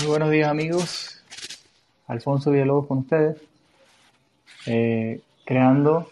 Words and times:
Muy 0.00 0.08
buenos 0.08 0.30
días 0.30 0.48
amigos, 0.48 1.22
Alfonso 2.06 2.50
Villalobos 2.50 2.86
con 2.86 2.98
ustedes, 2.98 3.36
eh, 4.64 5.20
creando 5.44 6.10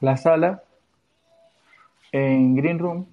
la 0.00 0.18
sala 0.18 0.62
en 2.12 2.56
Green 2.56 2.78
Room 2.78 3.06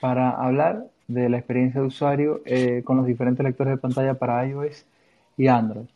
para 0.00 0.30
hablar 0.30 0.84
de 1.08 1.28
la 1.28 1.38
experiencia 1.38 1.80
de 1.80 1.88
usuario 1.88 2.40
eh, 2.44 2.82
con 2.84 2.98
los 2.98 3.06
diferentes 3.06 3.42
lectores 3.42 3.72
de 3.72 3.78
pantalla 3.78 4.14
para 4.14 4.46
iOS 4.46 4.84
y 5.36 5.48
Android. 5.48 5.88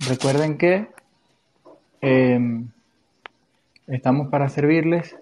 Recuerden 0.00 0.58
que 0.58 0.90
em, 2.02 2.68
estamos 3.86 4.28
para 4.28 4.50
servirles 4.50 5.16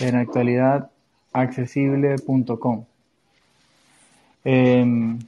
en 0.00 0.16
actualidad 0.16 0.90
accesible.com 1.34 2.86
em, 4.44 5.18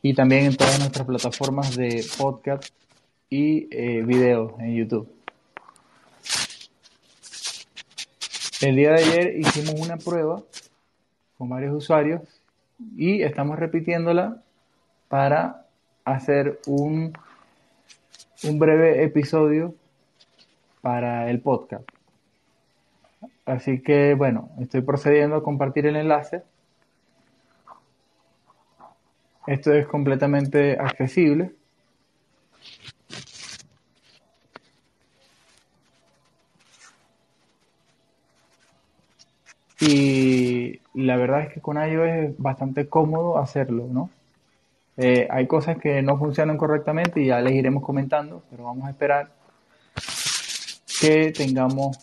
y 0.00 0.14
también 0.14 0.46
en 0.46 0.56
todas 0.56 0.78
nuestras 0.78 1.06
plataformas 1.06 1.76
de 1.76 2.04
podcast 2.16 2.68
y 3.28 3.68
eh, 3.70 4.02
videos 4.02 4.52
en 4.60 4.74
YouTube. 4.76 5.08
El 8.62 8.76
día 8.76 8.92
de 8.92 9.02
ayer 9.02 9.36
hicimos 9.38 9.74
una 9.78 9.96
prueba 9.96 10.42
con 11.36 11.48
varios 11.48 11.74
usuarios 11.74 12.22
y 12.96 13.22
estamos 13.22 13.58
repitiéndola 13.58 14.42
para 15.08 15.66
hacer 16.04 16.60
un, 16.66 17.12
un 18.44 18.58
breve 18.58 19.04
episodio 19.04 19.74
para 20.80 21.28
el 21.28 21.40
podcast. 21.40 21.93
Así 23.46 23.82
que 23.82 24.14
bueno, 24.14 24.50
estoy 24.60 24.80
procediendo 24.82 25.36
a 25.36 25.42
compartir 25.42 25.86
el 25.86 25.96
enlace. 25.96 26.42
Esto 29.46 29.72
es 29.72 29.86
completamente 29.86 30.78
accesible. 30.78 31.52
Y 39.80 40.80
la 40.94 41.16
verdad 41.16 41.42
es 41.42 41.52
que 41.52 41.60
con 41.60 41.76
iOS 41.76 42.08
es 42.08 42.38
bastante 42.38 42.88
cómodo 42.88 43.38
hacerlo, 43.38 43.86
¿no? 43.90 44.08
Eh, 44.96 45.26
hay 45.30 45.46
cosas 45.46 45.76
que 45.78 46.00
no 46.02 46.16
funcionan 46.16 46.56
correctamente 46.56 47.20
y 47.20 47.26
ya 47.26 47.40
les 47.40 47.52
iremos 47.54 47.82
comentando, 47.82 48.42
pero 48.50 48.64
vamos 48.64 48.86
a 48.86 48.90
esperar 48.90 49.30
que 51.00 51.32
tengamos 51.32 51.98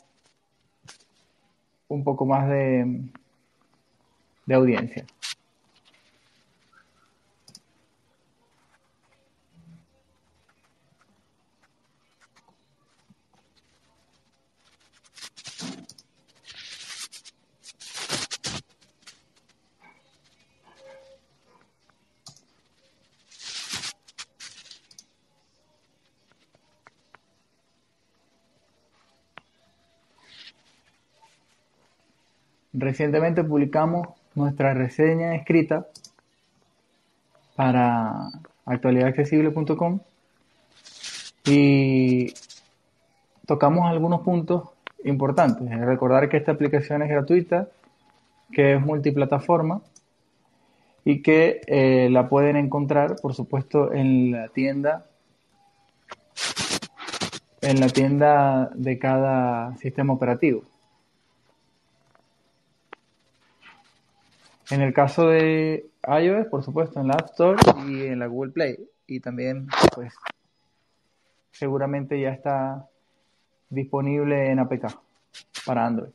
un 1.92 2.04
poco 2.04 2.26
más 2.26 2.48
de, 2.48 3.02
de 4.46 4.56
audiencia. 4.56 5.06
Recientemente 32.82 33.44
publicamos 33.44 34.08
nuestra 34.34 34.74
reseña 34.74 35.36
escrita 35.36 35.86
para 37.56 38.32
actualidadaccesible.com 38.66 40.00
y 41.46 42.34
tocamos 43.46 43.86
algunos 43.86 44.22
puntos 44.22 44.70
importantes. 45.04 45.70
Recordar 45.80 46.28
que 46.28 46.38
esta 46.38 46.54
aplicación 46.54 47.04
es 47.04 47.10
gratuita, 47.10 47.68
que 48.52 48.74
es 48.74 48.82
multiplataforma 48.82 49.82
y 51.06 51.22
que 51.22 51.62
eh, 51.68 52.10
la 52.10 52.30
pueden 52.30 52.56
encontrar, 52.56 53.18
por 53.22 53.36
supuesto, 53.36 53.94
en 53.94 54.32
la 54.32 54.48
tienda 54.48 55.06
en 57.62 57.80
la 57.80 57.90
tienda 57.90 58.72
de 58.74 58.98
cada 58.98 59.78
sistema 59.78 60.14
operativo. 60.14 60.71
En 64.72 64.82
el 64.82 64.94
caso 64.94 65.28
de 65.28 65.90
iOS, 66.08 66.48
por 66.48 66.64
supuesto, 66.64 67.02
en 67.02 67.08
la 67.08 67.16
App 67.16 67.32
Store 67.32 67.58
y 67.88 68.06
en 68.06 68.20
la 68.20 68.28
Google 68.28 68.52
Play. 68.52 68.78
Y 69.06 69.20
también, 69.20 69.68
pues, 69.94 70.14
seguramente 71.52 72.20
ya 72.20 72.30
está 72.30 72.88
disponible 73.70 74.50
en 74.50 74.60
APK 74.60 74.98
para 75.66 75.86
Android. 75.86 76.12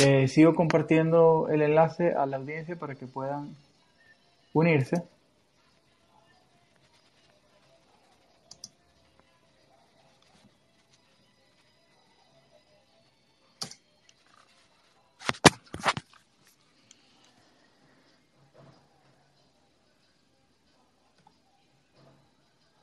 Eh, 0.00 0.28
sigo 0.28 0.54
compartiendo 0.54 1.48
el 1.50 1.60
enlace 1.60 2.12
a 2.14 2.24
la 2.26 2.36
audiencia 2.36 2.76
para 2.76 2.94
que 2.94 3.06
puedan 3.06 3.56
unirse. 4.52 5.02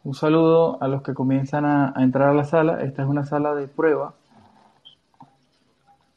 Un 0.04 0.14
saludo 0.16 0.78
a 0.84 0.88
los 0.90 1.02
que 1.02 1.14
comienzan 1.14 1.66
a 1.66 1.94
entrar 1.98 2.30
a 2.30 2.34
la 2.34 2.44
sala. 2.44 2.82
Esta 2.84 3.04
es 3.04 3.08
una 3.08 3.26
sala 3.26 3.56
de 3.56 3.68
prueba 3.68 4.14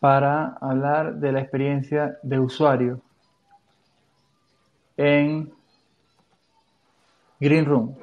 para 0.01 0.57
hablar 0.61 1.17
de 1.17 1.33
la 1.33 1.41
experiencia 1.41 2.19
de 2.23 2.39
usuario 2.39 3.01
en 4.97 5.53
Green 7.41 7.65
Room. 7.65 7.97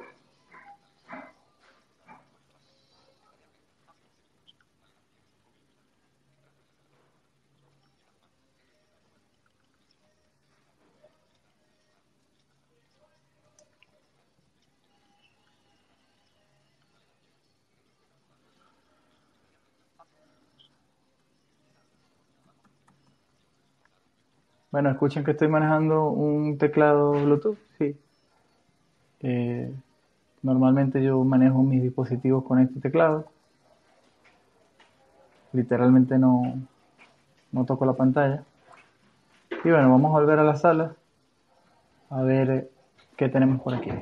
Bueno, 24.76 24.90
escuchen 24.90 25.24
que 25.24 25.30
estoy 25.30 25.48
manejando 25.48 26.10
un 26.10 26.58
teclado 26.58 27.12
Bluetooth, 27.12 27.56
sí. 27.78 27.96
Eh, 29.20 29.74
normalmente 30.42 31.02
yo 31.02 31.24
manejo 31.24 31.62
mis 31.62 31.82
dispositivos 31.82 32.44
con 32.44 32.58
este 32.58 32.78
teclado. 32.80 33.24
Literalmente 35.54 36.18
no, 36.18 36.60
no 37.52 37.64
toco 37.64 37.86
la 37.86 37.94
pantalla. 37.94 38.44
Y 39.64 39.70
bueno, 39.70 39.90
vamos 39.90 40.10
a 40.10 40.20
volver 40.20 40.40
a 40.40 40.44
la 40.44 40.56
sala 40.56 40.94
a 42.10 42.20
ver 42.20 42.68
qué 43.16 43.30
tenemos 43.30 43.62
por 43.62 43.72
aquí. 43.72 43.92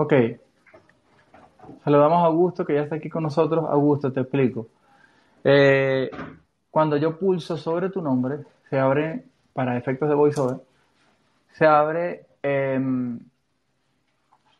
Ok. 0.00 0.12
Saludamos 1.82 2.22
a 2.22 2.26
Augusto, 2.26 2.64
que 2.64 2.74
ya 2.74 2.82
está 2.82 2.94
aquí 2.94 3.08
con 3.08 3.24
nosotros. 3.24 3.64
Augusto, 3.68 4.12
te 4.12 4.20
explico. 4.20 4.68
Eh, 5.42 6.08
cuando 6.70 6.96
yo 6.96 7.18
pulso 7.18 7.56
sobre 7.56 7.90
tu 7.90 8.00
nombre, 8.00 8.44
se 8.70 8.78
abre, 8.78 9.24
para 9.52 9.76
efectos 9.76 10.08
de 10.08 10.14
voiceover, 10.14 10.58
se 11.50 11.66
abre 11.66 12.26
em, 12.44 13.18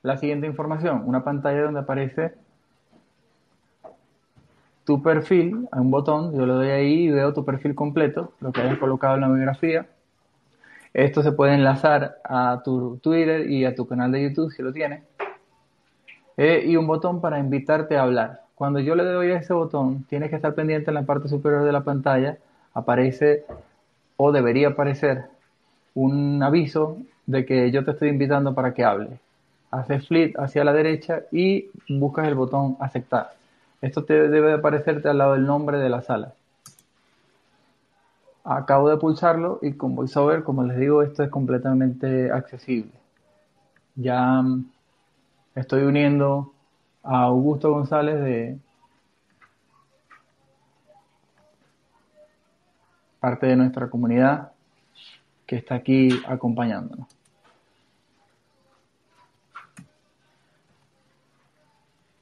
la 0.03 0.17
siguiente 0.17 0.49
información, 0.49 1.05
una 1.07 1.23
pantalla 1.23 1.63
donde 1.63 1.81
aparece 1.81 2.35
tu 4.83 5.01
perfil, 5.01 5.69
hay 5.71 5.81
un 5.81 5.93
botón, 5.93 6.37
yo 6.37 6.47
le 6.47 6.55
doy 6.55 6.71
ahí 6.71 7.05
y 7.05 7.11
veo 7.11 7.33
tu 7.33 7.45
perfil 7.45 7.77
completo, 7.77 8.33
lo 8.41 8.51
que 8.51 8.63
hayas 8.63 8.79
colocado 8.79 9.15
en 9.15 9.21
la 9.21 9.29
biografía. 9.29 9.87
Esto 10.93 11.23
se 11.23 11.31
puede 11.31 11.55
enlazar 11.55 12.19
a 12.25 12.61
tu 12.65 12.97
Twitter 12.97 13.49
y 13.49 13.65
a 13.67 13.77
tu 13.77 13.87
canal 13.87 14.11
de 14.11 14.23
YouTube 14.25 14.51
si 14.51 14.63
lo 14.63 14.73
tienes. 14.73 15.08
Eh, 16.39 16.63
y 16.67 16.77
un 16.77 16.87
botón 16.87 17.21
para 17.21 17.41
invitarte 17.41 17.97
a 17.97 18.03
hablar. 18.03 18.45
Cuando 18.55 18.79
yo 18.79 18.95
le 18.95 19.03
doy 19.03 19.33
a 19.33 19.39
ese 19.39 19.53
botón, 19.53 20.05
tienes 20.09 20.31
que 20.31 20.37
estar 20.37 20.55
pendiente 20.55 20.91
en 20.91 20.95
la 20.95 21.03
parte 21.03 21.29
superior 21.29 21.65
de 21.65 21.73
la 21.73 21.83
pantalla, 21.83 22.39
aparece 22.75 23.45
o 24.17 24.31
debería 24.31 24.69
aparecer 24.69 25.25
un 25.95 26.41
aviso 26.43 26.97
de 27.27 27.45
que 27.45 27.73
yo 27.73 27.85
te 27.85 27.91
estoy 27.91 28.11
invitando 28.11 28.55
para 28.55 28.73
que 28.73 28.85
hable. 28.85 29.19
Haces 29.73 30.07
flip 30.07 30.39
hacia 30.39 30.63
la 30.63 30.73
derecha 30.73 31.23
y 31.33 31.71
buscas 31.89 32.29
el 32.29 32.37
botón 32.37 32.77
aceptar. 32.79 33.33
Esto 33.83 34.05
te 34.05 34.29
debe 34.29 34.53
aparecerte 34.53 35.09
al 35.09 35.19
lado 35.19 35.33
del 35.33 35.45
nombre 35.45 35.79
de 35.79 35.89
la 35.89 36.03
sala. 36.03 36.35
Acabo 38.45 38.89
de 38.89 38.97
pulsarlo 38.97 39.59
y 39.61 39.73
con 39.73 39.97
VoiceOver, 39.97 40.45
como 40.45 40.63
les 40.63 40.79
digo, 40.79 41.03
esto 41.03 41.25
es 41.25 41.31
completamente 41.31 42.31
accesible. 42.31 42.93
Ya 43.97 44.41
mm, 44.41 44.65
estoy 45.59 45.83
uniendo 45.83 46.53
a 47.03 47.23
Augusto 47.23 47.71
González 47.71 48.21
de 48.21 48.59
parte 53.21 53.47
de 53.47 53.57
nuestra 53.57 53.91
comunidad 53.91 54.53
que 55.47 55.57
está 55.57 55.75
aquí 55.75 56.11
acompañándonos. 56.27 57.09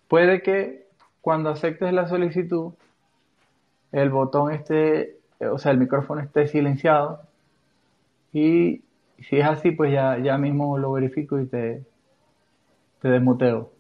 Puede 0.09 0.43
que 0.43 0.87
cuando 1.21 1.51
aceptes 1.51 1.93
la 1.93 2.07
solicitud, 2.07 2.73
el 3.93 4.11
botón 4.11 4.53
esté, 4.53 5.19
o 5.41 5.59
sea, 5.59 5.73
el 5.73 5.79
micrófono 5.79 6.21
esté 6.21 6.47
silenciado 6.47 7.21
y 8.33 8.83
si 9.19 9.39
es 9.39 9.47
así, 9.47 9.73
pues 9.73 9.93
ya, 9.93 10.19
ya 10.19 10.39
mismo 10.39 10.79
lo 10.79 10.93
verifico 10.93 11.41
y 11.41 11.47
te, 11.47 11.85
te 13.07 13.13
desmuteo. 13.13 13.71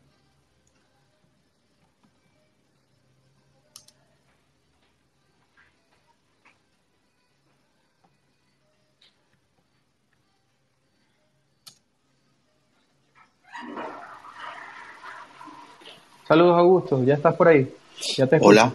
Saludos, 16.28 16.58
Augusto. 16.58 17.04
¿Ya 17.04 17.14
estás 17.14 17.34
por 17.34 17.48
ahí? 17.48 17.72
¿Ya 18.16 18.26
te 18.26 18.38
Hola. 18.40 18.72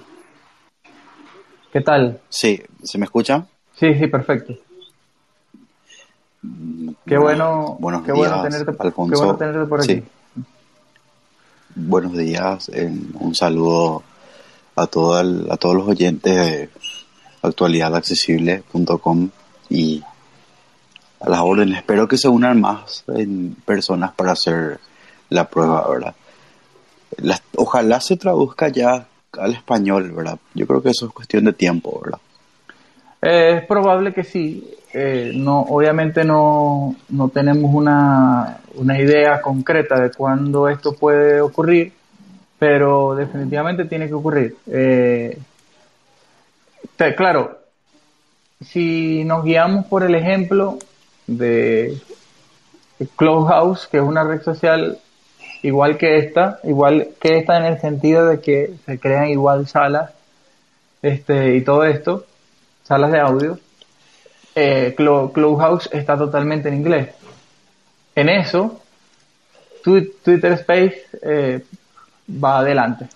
¿Qué 1.71 1.79
tal? 1.81 2.19
Sí, 2.27 2.61
¿se 2.83 2.97
me 2.97 3.05
escucha? 3.05 3.45
Sí, 3.75 3.93
sí, 3.95 4.07
perfecto. 4.07 4.53
Qué 7.05 7.17
bueno, 7.17 7.77
qué 8.05 8.11
días, 8.11 8.31
bueno 8.31 8.41
tenerte, 8.41 8.75
Alfonso. 8.79 9.13
Qué 9.13 9.17
bueno 9.17 9.37
tenerte 9.37 9.65
por 9.69 9.79
aquí. 9.79 9.93
Sí. 9.95 10.03
Buenos 11.75 12.17
días, 12.17 12.69
un 13.13 13.33
saludo 13.33 14.03
a, 14.75 14.83
a 14.83 14.87
todos 14.87 15.23
los 15.73 15.87
oyentes 15.87 16.35
de 16.35 16.69
actualidadaccesible.com 17.41 19.29
y 19.69 20.03
a 21.21 21.29
las 21.29 21.39
órdenes. 21.39 21.77
Espero 21.77 22.09
que 22.09 22.17
se 22.17 22.27
unan 22.27 22.59
más 22.59 23.05
en 23.07 23.55
personas 23.65 24.11
para 24.11 24.33
hacer 24.33 24.81
la 25.29 25.49
prueba, 25.49 25.87
¿verdad? 25.87 26.15
Ojalá 27.55 28.01
se 28.01 28.17
traduzca 28.17 28.67
ya 28.67 29.07
al 29.39 29.53
español, 29.53 30.11
¿verdad? 30.11 30.39
Yo 30.53 30.67
creo 30.67 30.83
que 30.83 30.89
eso 30.89 31.05
es 31.05 31.13
cuestión 31.13 31.45
de 31.45 31.53
tiempo, 31.53 32.01
¿verdad? 32.03 32.19
Eh, 33.21 33.57
es 33.57 33.65
probable 33.65 34.13
que 34.13 34.23
sí. 34.23 34.77
Eh, 34.93 35.31
no, 35.35 35.61
obviamente 35.61 36.25
no, 36.25 36.95
no 37.09 37.29
tenemos 37.29 37.73
una, 37.73 38.59
una 38.75 38.99
idea 38.99 39.41
concreta 39.41 39.99
de 40.01 40.11
cuándo 40.11 40.67
esto 40.67 40.93
puede 40.93 41.39
ocurrir, 41.39 41.93
pero 42.59 43.15
definitivamente 43.15 43.85
tiene 43.85 44.07
que 44.07 44.13
ocurrir. 44.13 44.57
Eh, 44.67 45.37
claro, 47.15 47.59
si 48.59 49.23
nos 49.23 49.43
guiamos 49.43 49.85
por 49.85 50.03
el 50.03 50.15
ejemplo 50.15 50.77
de 51.25 51.97
Clubhouse, 53.15 53.87
que 53.87 53.97
es 53.97 54.03
una 54.03 54.23
red 54.23 54.41
social 54.41 54.99
igual 55.63 55.97
que 55.97 56.17
esta, 56.17 56.59
igual 56.63 57.09
que 57.19 57.37
esta 57.37 57.57
en 57.57 57.65
el 57.65 57.79
sentido 57.79 58.27
de 58.27 58.41
que 58.41 58.73
se 58.85 58.99
crean 58.99 59.29
igual 59.29 59.67
salas 59.67 60.11
este, 61.01 61.55
y 61.55 61.61
todo 61.61 61.83
esto, 61.85 62.25
salas 62.91 63.11
de 63.13 63.19
audio, 63.21 63.57
eh, 64.53 64.93
Clubhouse 64.97 65.87
está 65.93 66.17
totalmente 66.17 66.67
en 66.67 66.75
inglés. 66.75 67.07
En 68.15 68.27
eso, 68.27 68.81
Twi- 69.81 70.11
Twitter 70.21 70.51
Space 70.51 71.05
eh, 71.21 71.63
va 72.43 72.59
adelante. 72.59 73.07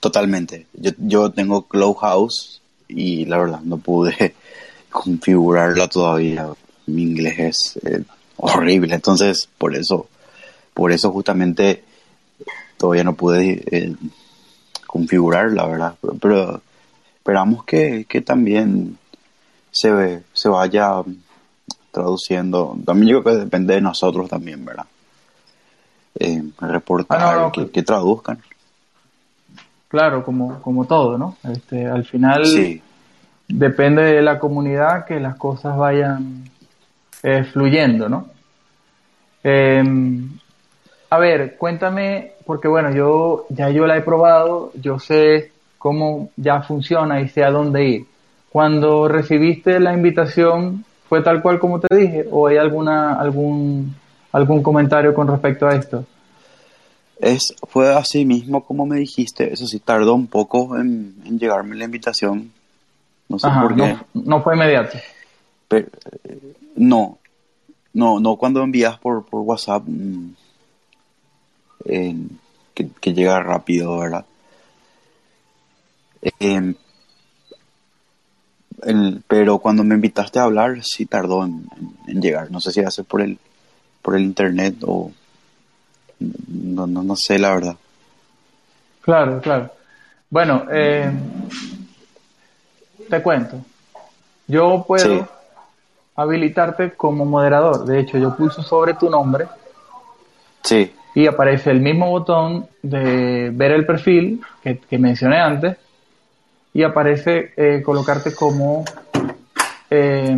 Totalmente. 0.00 0.66
Yo, 0.72 0.90
yo 0.98 1.30
tengo 1.30 1.68
Clubhouse 1.68 2.60
y 2.88 3.26
la 3.26 3.38
verdad 3.38 3.60
no 3.62 3.76
pude 3.78 4.34
configurarla 4.90 5.86
todavía. 5.86 6.48
Mi 6.86 7.02
inglés 7.02 7.38
es 7.38 7.78
eh, 7.84 8.02
horrible, 8.38 8.92
entonces 8.96 9.48
por 9.56 9.76
eso, 9.76 10.08
por 10.74 10.90
eso 10.90 11.12
justamente 11.12 11.84
todavía 12.76 13.04
no 13.04 13.14
pude 13.14 13.62
eh, 13.70 13.94
configurarla, 14.84 15.64
¿verdad? 15.66 15.94
Pero 16.20 16.60
esperamos 17.28 17.62
que, 17.64 18.06
que 18.08 18.22
también 18.22 18.96
se, 19.70 19.92
ve- 19.92 20.22
se 20.32 20.48
vaya 20.48 21.02
traduciendo. 21.90 22.74
También 22.86 23.12
yo 23.12 23.22
creo 23.22 23.36
que 23.36 23.44
depende 23.44 23.74
de 23.74 23.82
nosotros 23.82 24.30
también, 24.30 24.64
¿verdad? 24.64 24.86
Eh, 26.18 26.42
reportar, 26.58 27.20
Ah, 27.20 27.34
no, 27.34 27.40
no, 27.42 27.52
que, 27.52 27.66
que- 27.66 27.70
que 27.70 27.82
traduzcan. 27.82 28.38
Claro, 29.88 30.24
como, 30.24 30.60
como 30.62 30.86
todo, 30.86 31.18
¿no? 31.18 31.36
Este, 31.44 31.86
al 31.86 32.06
final 32.06 32.46
Sí. 32.46 32.80
depende 33.46 34.02
de 34.04 34.22
la 34.22 34.38
comunidad 34.38 35.04
que 35.04 35.20
las 35.20 35.36
cosas 35.36 35.76
vayan 35.76 36.44
eh, 37.22 37.44
fluyendo, 37.44 38.08
¿no? 38.08 38.28
Eh, 39.44 39.84
a 41.10 41.18
ver, 41.18 41.56
cuéntame, 41.58 42.32
porque 42.46 42.68
bueno, 42.68 42.90
yo 42.90 43.44
ya 43.50 43.68
yo 43.68 43.86
la 43.86 43.98
he 43.98 44.02
probado, 44.02 44.72
yo 44.80 44.98
sé 44.98 45.52
cómo 45.78 46.30
ya 46.36 46.62
funciona 46.62 47.20
y 47.20 47.28
sé 47.28 47.44
a 47.44 47.50
dónde 47.50 47.84
ir. 47.88 48.06
Cuando 48.50 49.08
recibiste 49.08 49.78
la 49.80 49.92
invitación, 49.92 50.84
¿fue 51.08 51.22
tal 51.22 51.40
cual 51.42 51.58
como 51.58 51.80
te 51.80 51.94
dije? 51.96 52.26
¿O 52.30 52.46
hay 52.48 52.56
alguna, 52.56 53.14
algún, 53.14 53.94
algún 54.32 54.62
comentario 54.62 55.14
con 55.14 55.28
respecto 55.28 55.66
a 55.66 55.74
esto? 55.74 56.04
Es, 57.20 57.54
fue 57.68 57.92
así 57.94 58.24
mismo 58.24 58.64
como 58.64 58.86
me 58.86 58.98
dijiste, 58.98 59.52
eso 59.52 59.66
sí, 59.66 59.80
tardó 59.80 60.14
un 60.14 60.28
poco 60.28 60.76
en, 60.76 61.16
en 61.24 61.38
llegarme 61.38 61.74
la 61.76 61.84
invitación, 61.84 62.52
no 63.28 63.38
sé 63.40 63.48
Ajá, 63.48 63.62
por 63.62 63.74
qué, 63.74 63.82
no, 63.82 64.06
no 64.14 64.40
fue 64.42 64.54
inmediato. 64.54 64.96
pero 65.66 65.88
eh, 66.24 66.52
no, 66.76 67.18
no, 67.92 68.20
no 68.20 68.36
cuando 68.36 68.62
envías 68.62 68.98
por, 68.98 69.24
por 69.26 69.40
WhatsApp, 69.40 69.82
mm, 69.86 70.28
eh, 71.86 72.16
que, 72.74 72.88
que 73.00 73.12
llega 73.14 73.40
rápido, 73.40 73.98
¿verdad? 73.98 74.24
Eh, 76.22 76.74
el- 78.82 79.22
pero 79.26 79.58
cuando 79.58 79.84
me 79.84 79.94
invitaste 79.94 80.38
a 80.38 80.44
hablar, 80.44 80.78
sí 80.82 81.06
tardó 81.06 81.44
en, 81.44 81.66
en- 81.76 81.96
en 82.16 82.22
llegar, 82.22 82.50
no 82.50 82.60
sé 82.60 82.72
si 82.72 82.80
hace 82.80 83.04
por 83.04 83.20
el, 83.22 83.38
por 84.02 84.16
el 84.16 84.22
internet 84.22 84.76
o 84.86 85.10
no, 86.20 86.86
no, 86.86 87.02
no 87.02 87.16
sé 87.16 87.38
la 87.38 87.50
verdad. 87.54 87.76
Claro, 89.02 89.40
claro. 89.40 89.70
Bueno, 90.30 90.64
eh, 90.70 91.10
te 93.08 93.22
cuento. 93.22 93.60
Yo 94.46 94.84
puedo 94.86 95.04
Sí. 95.04 95.24
habilitarte 96.16 96.92
como 96.92 97.24
moderador. 97.24 97.84
De 97.84 98.00
hecho, 98.00 98.18
yo 98.18 98.36
pulso 98.36 98.62
sobre 98.62 98.94
tu 98.94 99.08
nombre 99.08 99.46
Sí, 100.64 100.92
y 101.14 101.26
aparece 101.26 101.70
el 101.70 101.80
mismo 101.80 102.10
botón 102.10 102.66
de 102.82 103.50
ver 103.54 103.70
el 103.72 103.86
perfil 103.86 104.42
que, 104.62 104.78
que 104.78 104.98
mencioné 104.98 105.38
antes 105.40 105.76
y 106.72 106.82
aparece 106.82 107.52
eh, 107.56 107.82
colocarte 107.82 108.34
como, 108.34 108.84
eh, 109.90 110.36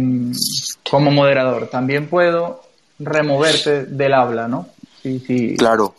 como 0.88 1.10
moderador. 1.10 1.68
También 1.68 2.08
puedo 2.08 2.62
removerte 2.98 3.86
del 3.86 4.14
habla, 4.14 4.48
¿no? 4.48 4.66
Si, 5.02 5.18
si, 5.20 5.56
claro. 5.56 5.94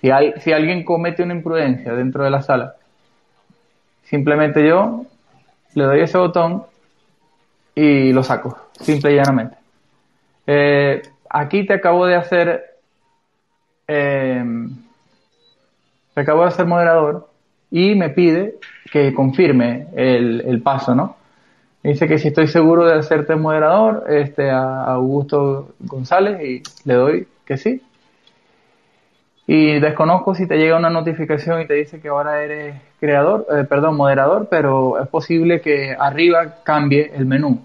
si, 0.00 0.10
hay, 0.10 0.34
si 0.42 0.52
alguien 0.52 0.84
comete 0.84 1.22
una 1.22 1.34
imprudencia 1.34 1.94
dentro 1.94 2.24
de 2.24 2.30
la 2.30 2.42
sala, 2.42 2.76
simplemente 4.04 4.66
yo 4.66 5.06
le 5.74 5.84
doy 5.84 6.00
ese 6.00 6.18
botón 6.18 6.64
y 7.74 8.12
lo 8.12 8.22
saco, 8.22 8.58
simple 8.80 9.12
y 9.12 9.16
llanamente. 9.16 9.56
Eh, 10.46 11.02
aquí 11.30 11.66
te 11.66 11.74
acabo 11.74 12.06
de 12.06 12.16
hacer, 12.16 12.62
eh, 13.88 14.44
te 16.14 16.20
acabo 16.20 16.42
de 16.42 16.48
hacer 16.48 16.66
moderador 16.66 17.31
y 17.72 17.94
me 17.94 18.10
pide 18.10 18.56
que 18.92 19.12
confirme 19.14 19.88
el, 19.96 20.42
el 20.46 20.62
paso, 20.62 20.94
¿no? 20.94 21.16
Me 21.82 21.90
dice 21.90 22.06
que 22.06 22.18
si 22.18 22.28
estoy 22.28 22.46
seguro 22.46 22.86
de 22.86 22.94
hacerte 22.94 23.34
moderador 23.34 24.04
este, 24.08 24.50
a 24.50 24.84
Augusto 24.84 25.74
González 25.80 26.40
y 26.40 26.62
le 26.84 26.94
doy 26.94 27.28
que 27.44 27.56
sí. 27.56 27.82
Y 29.46 29.80
desconozco 29.80 30.34
si 30.34 30.46
te 30.46 30.58
llega 30.58 30.76
una 30.76 30.90
notificación 30.90 31.62
y 31.62 31.66
te 31.66 31.74
dice 31.74 32.00
que 32.00 32.08
ahora 32.08 32.44
eres 32.44 32.76
creador, 33.00 33.46
eh, 33.50 33.64
perdón, 33.64 33.96
moderador, 33.96 34.46
pero 34.48 35.00
es 35.02 35.08
posible 35.08 35.60
que 35.60 35.96
arriba 35.98 36.62
cambie 36.62 37.10
el 37.14 37.26
menú. 37.26 37.64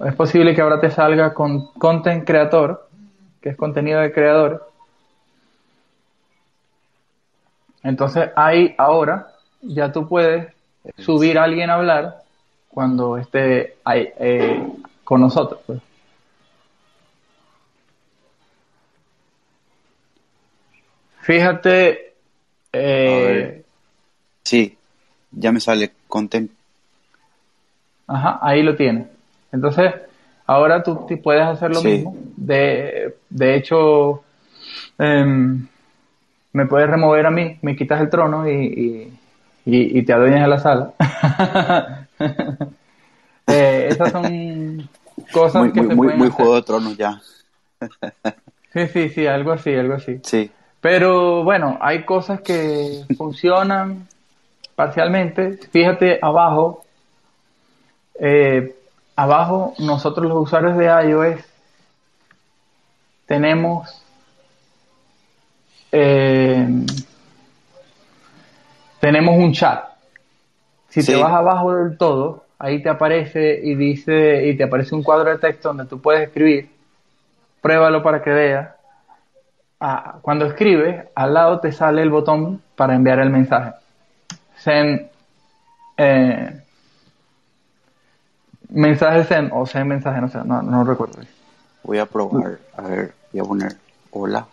Es 0.00 0.14
posible 0.14 0.54
que 0.54 0.62
ahora 0.62 0.80
te 0.80 0.90
salga 0.90 1.32
con 1.34 1.68
content 1.74 2.26
creator, 2.26 2.88
que 3.40 3.50
es 3.50 3.56
contenido 3.56 4.00
de 4.00 4.12
creador. 4.12 4.71
Entonces 7.82 8.30
ahí 8.36 8.74
ahora 8.78 9.32
ya 9.60 9.92
tú 9.92 10.08
puedes 10.08 10.52
subir 10.98 11.38
a 11.38 11.44
alguien 11.44 11.70
a 11.70 11.74
hablar 11.74 12.22
cuando 12.68 13.16
esté 13.18 13.76
ahí, 13.84 14.08
eh, 14.18 14.66
con 15.04 15.20
nosotros. 15.20 15.60
Pues. 15.66 15.80
Fíjate. 21.20 22.14
Eh, 22.72 23.62
sí, 24.42 24.76
ya 25.30 25.52
me 25.52 25.60
sale 25.60 25.92
content. 26.08 26.50
Ajá, 28.06 28.38
ahí 28.42 28.62
lo 28.62 28.74
tienes. 28.74 29.06
Entonces, 29.52 29.92
ahora 30.46 30.82
tú 30.82 31.06
puedes 31.22 31.46
hacer 31.46 31.70
lo 31.70 31.82
mismo. 31.82 32.16
De, 32.36 33.16
de 33.28 33.56
hecho, 33.56 34.24
em, 34.98 35.68
me 36.52 36.66
puedes 36.66 36.88
remover 36.88 37.26
a 37.26 37.30
mí, 37.30 37.58
me 37.62 37.76
quitas 37.76 38.00
el 38.00 38.10
trono 38.10 38.48
y, 38.48 39.12
y, 39.64 40.02
te 40.02 40.12
adueñas 40.12 40.44
a 40.44 40.48
la 40.48 40.58
sala. 40.58 40.92
eh, 43.46 43.88
esas 43.90 44.12
son 44.12 44.88
cosas 45.32 45.62
muy, 45.62 45.72
que 45.72 45.80
muy, 45.80 45.88
se 45.88 45.94
muy, 45.94 46.06
pueden 46.06 46.18
muy 46.18 46.28
hacer. 46.28 46.36
juego 46.36 46.54
de 46.56 46.62
tronos 46.62 46.96
ya. 46.96 47.20
Sí, 48.72 48.86
sí, 48.88 49.08
sí, 49.10 49.26
algo 49.26 49.52
así, 49.52 49.74
algo 49.74 49.94
así. 49.94 50.20
Sí, 50.22 50.50
Pero 50.80 51.44
bueno, 51.44 51.78
hay 51.80 52.04
cosas 52.04 52.40
que 52.40 53.04
funcionan 53.16 54.08
parcialmente. 54.74 55.58
Fíjate 55.70 56.18
abajo, 56.22 56.84
eh, 58.18 58.74
abajo 59.16 59.74
nosotros 59.78 60.26
los 60.26 60.42
usuarios 60.42 60.76
de 60.76 60.86
iOS 60.86 61.40
tenemos 63.26 64.01
eh, 65.92 66.66
tenemos 69.00 69.36
un 69.36 69.52
chat. 69.52 69.84
Si 70.88 71.02
Sí. 71.02 71.12
te 71.12 71.18
vas 71.22 71.32
abajo 71.32 71.74
del 71.74 71.96
todo, 71.96 72.44
ahí 72.58 72.82
te 72.82 72.88
aparece 72.90 73.60
y 73.62 73.74
dice 73.74 74.46
y 74.46 74.56
te 74.56 74.64
aparece 74.64 74.94
un 74.94 75.02
cuadro 75.02 75.30
de 75.30 75.38
texto 75.38 75.68
donde 75.68 75.86
tú 75.86 76.00
puedes 76.00 76.22
escribir. 76.28 76.70
Pruébalo 77.60 78.02
para 78.02 78.22
que 78.22 78.30
veas. 78.30 78.70
Ah, 79.80 80.18
cuando 80.22 80.46
escribes, 80.46 81.06
al 81.14 81.34
lado 81.34 81.60
te 81.60 81.72
sale 81.72 82.02
el 82.02 82.10
botón 82.10 82.62
para 82.76 82.94
enviar 82.94 83.18
el 83.20 83.30
mensaje. 83.30 83.72
Send 84.56 85.08
eh, 85.96 86.60
mensaje 88.68 89.24
send 89.24 89.50
o 89.52 89.66
send 89.66 89.86
mensaje, 89.86 90.20
no 90.20 90.28
sé, 90.28 90.38
no, 90.44 90.62
no 90.62 90.84
recuerdo. 90.84 91.18
voy 91.82 91.98
a 91.98 92.06
probar. 92.06 92.58
A 92.76 92.82
ver, 92.82 93.12
voy 93.32 93.40
a 93.40 93.44
poner 93.44 93.72
hola. 94.12 94.46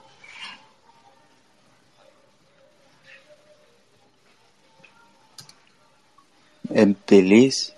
En 6.72 6.96
Feliz, 7.06 7.74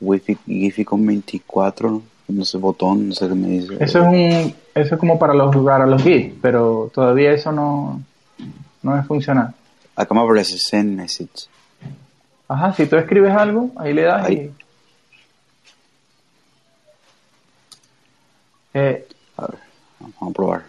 Wi-Fi, 0.00 0.38
Wi-Fi 0.46 0.84
con 0.84 1.04
24, 1.06 2.02
no 2.28 2.44
sé, 2.44 2.58
botón, 2.58 3.08
no 3.08 3.14
sé 3.14 3.28
qué 3.28 3.34
me 3.34 3.48
dice. 3.48 3.74
Eso 3.80 4.00
es 4.00 4.06
un, 4.06 4.54
eso 4.74 4.94
es 4.94 5.00
como 5.00 5.18
para 5.18 5.34
los 5.34 5.54
jugar 5.54 5.82
a 5.82 5.86
los 5.86 6.02
GIFs, 6.02 6.34
pero 6.40 6.90
todavía 6.94 7.32
eso 7.32 7.52
no, 7.52 8.00
no 8.82 8.98
es 8.98 9.06
funcional. 9.06 9.54
Acá 9.94 10.14
me 10.14 10.20
aparece 10.20 10.58
send 10.58 10.96
message. 10.96 11.48
Ajá, 12.48 12.72
si 12.74 12.86
tú 12.86 12.96
escribes 12.96 13.32
algo, 13.32 13.70
ahí 13.76 13.92
le 13.92 14.02
das 14.02 14.24
Ahí. 14.26 14.34
y... 18.74 18.78
Eh, 18.78 19.06
A 19.36 19.46
ver, 19.46 19.58
vamos 20.00 20.30
a 20.30 20.32
probar. 20.34 20.62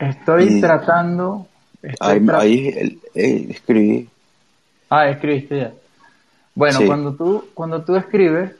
Estoy 0.00 0.56
Y- 0.56 0.60
tratando... 0.60 1.46
estoy 1.82 2.12
Ahí, 2.12 2.20
tra- 2.20 2.38
ahí 2.40 2.68
el- 2.68 2.98
eh, 3.14 3.46
escribí. 3.50 4.08
Ah, 4.88 5.08
escribiste 5.08 5.56
ya. 5.58 5.72
Bueno, 6.54 6.78
Sí. 6.78 6.86
cuando 6.86 7.14
tú 7.14 7.44
cuando 7.54 7.82
tú 7.82 7.94
escribes, 7.96 8.50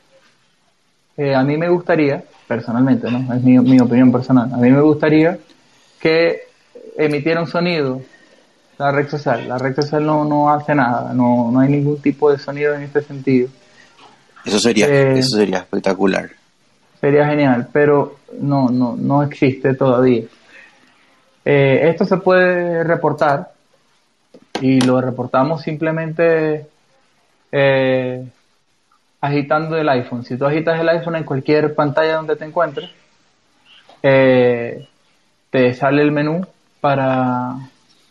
eh, 1.16 1.34
a 1.34 1.42
mí 1.42 1.56
me 1.56 1.68
gustaría, 1.68 2.22
personalmente, 2.46 3.10
¿no? 3.10 3.34
Es 3.34 3.42
mi, 3.42 3.58
mi 3.58 3.80
opinión 3.80 4.10
personal. 4.12 4.52
A 4.52 4.56
mí 4.56 4.70
me 4.70 4.80
gustaría 4.80 5.38
que 6.00 6.42
emitiera 6.96 7.40
un 7.40 7.46
sonido 7.48 8.00
la 8.78 8.92
red 8.92 9.08
social. 9.08 9.46
La 9.48 9.58
red 9.58 9.74
social 9.74 10.04
no, 10.06 10.24
no 10.24 10.50
hace 10.50 10.74
nada, 10.74 11.12
no, 11.12 11.50
no 11.52 11.60
hay 11.60 11.68
ningún 11.68 12.00
tipo 12.00 12.30
de 12.30 12.38
sonido 12.38 12.74
en 12.74 12.82
este 12.82 13.02
sentido. 13.02 13.48
Eso 14.44 14.58
sería, 14.58 14.86
Eh, 14.88 15.18
eso 15.18 15.36
sería 15.36 15.58
espectacular. 15.58 16.30
Sería 17.00 17.26
genial, 17.26 17.68
pero 17.72 18.16
no, 18.40 18.68
no, 18.70 18.96
no 18.96 19.22
existe 19.22 19.74
todavía. 19.74 20.22
Eh, 21.52 21.88
esto 21.88 22.04
se 22.04 22.18
puede 22.18 22.84
reportar 22.84 23.50
y 24.60 24.80
lo 24.82 25.00
reportamos 25.00 25.62
simplemente 25.62 26.68
eh, 27.50 28.24
agitando 29.20 29.76
el 29.76 29.88
iPhone. 29.88 30.24
Si 30.24 30.36
tú 30.36 30.46
agitas 30.46 30.78
el 30.78 30.88
iPhone 30.88 31.16
en 31.16 31.24
cualquier 31.24 31.74
pantalla 31.74 32.14
donde 32.14 32.36
te 32.36 32.44
encuentres, 32.44 32.88
eh, 34.00 34.86
te 35.50 35.74
sale 35.74 36.02
el 36.02 36.12
menú 36.12 36.46
para 36.80 37.56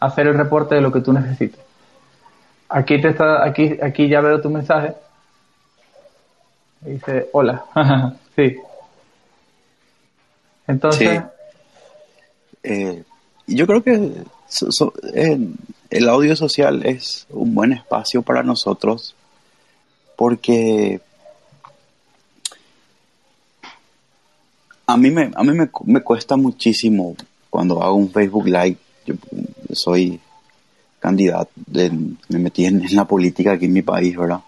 hacer 0.01 0.27
el 0.27 0.33
reporte 0.33 0.75
de 0.75 0.81
lo 0.81 0.91
que 0.91 0.99
tú 0.99 1.13
necesitas. 1.13 1.61
Aquí 2.67 2.99
te 2.99 3.07
está, 3.07 3.45
aquí, 3.45 3.77
aquí 3.81 4.09
ya 4.09 4.19
veo 4.19 4.41
tu 4.41 4.49
mensaje. 4.49 4.95
Dice, 6.81 7.29
hola. 7.31 7.63
sí. 8.35 8.57
Entonces, 10.67 11.21
Sí. 12.61 13.05
Yo 13.55 13.67
creo 13.67 13.83
que 13.83 14.11
el 15.89 16.09
audio 16.09 16.35
social 16.35 16.85
es 16.85 17.25
un 17.29 17.53
buen 17.55 17.73
espacio 17.73 18.21
para 18.21 18.43
nosotros 18.43 19.15
porque 20.15 20.99
a 24.87 24.97
mí 24.97 25.11
me, 25.11 25.31
a 25.35 25.43
mí 25.43 25.53
me, 25.53 25.69
me 25.85 26.01
cuesta 26.01 26.35
muchísimo 26.35 27.15
cuando 27.49 27.81
hago 27.83 27.95
un 27.95 28.11
Facebook 28.11 28.45
Live. 28.47 28.77
Yo 29.05 29.15
soy 29.73 30.19
candidato, 30.99 31.51
de- 31.55 31.91
me 32.27 32.39
metí 32.39 32.65
en, 32.65 32.83
en 32.83 32.95
la 32.95 33.05
política 33.05 33.53
aquí 33.53 33.65
en 33.65 33.73
mi 33.73 33.81
país, 33.81 34.17
¿verdad? 34.17 34.41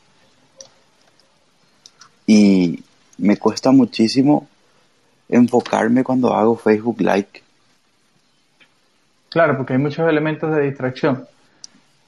Y 2.27 2.83
me 3.17 3.37
cuesta 3.37 3.71
muchísimo 3.71 4.47
enfocarme 5.29 6.03
cuando 6.03 6.33
hago 6.33 6.55
Facebook 6.57 6.99
Live. 7.01 7.40
Claro, 9.31 9.57
porque 9.57 9.73
hay 9.73 9.79
muchos 9.79 10.07
elementos 10.07 10.53
de 10.55 10.61
distracción. 10.61 11.25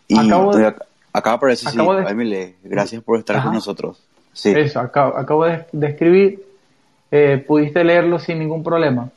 Y 0.08 0.20
Acabo 0.28 0.56
de- 0.56 0.68
acá, 0.68 0.86
acá 1.12 1.34
aparece, 1.34 1.68
sí, 1.70 1.76
acabo 1.76 1.96
de- 1.96 2.06
ahí 2.08 2.14
me 2.14 2.26
lee. 2.26 2.56
Gracias 2.64 3.02
por 3.02 3.18
estar 3.18 3.38
Ajá. 3.38 3.46
con 3.46 3.54
nosotros. 3.56 4.00
Sí, 4.34 4.52
Eso, 4.56 4.80
acabo, 4.80 5.18
acabo 5.18 5.46
de, 5.46 5.66
de 5.72 5.88
escribir. 5.88 6.44
Eh, 7.10 7.44
¿Pudiste 7.48 7.84
leerlo 7.84 8.20
sin 8.20 8.38
ningún 8.40 8.64
problema? 8.64 9.10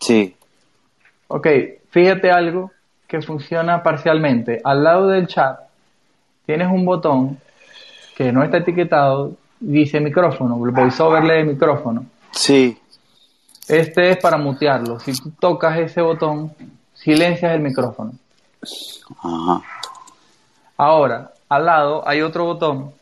sí, 0.00 0.34
Ok, 1.28 1.46
fíjate 1.90 2.30
algo 2.30 2.72
que 3.06 3.22
funciona 3.22 3.82
parcialmente. 3.82 4.60
Al 4.64 4.82
lado 4.82 5.08
del 5.08 5.26
chat 5.28 5.60
tienes 6.44 6.66
un 6.68 6.84
botón 6.84 7.38
que 8.16 8.32
no 8.32 8.42
está 8.42 8.58
etiquetado, 8.58 9.36
dice 9.60 10.00
micrófono, 10.00 10.62
el 10.64 10.72
voiceover 10.72 11.22
lee 11.24 11.44
micrófono. 11.44 12.04
sí, 12.32 12.76
Este 13.68 14.10
es 14.10 14.16
para 14.18 14.36
mutearlo. 14.36 14.98
Si 14.98 15.12
tú 15.12 15.30
tocas 15.38 15.78
ese 15.78 16.00
botón, 16.02 16.52
silencias 17.02 17.52
el 17.52 17.60
micrófono. 17.60 18.12
ajá, 19.22 19.62
Ahora, 20.76 21.32
al 21.48 21.66
lado 21.66 22.06
hay 22.06 22.22
otro 22.22 22.44
botón 22.44 22.92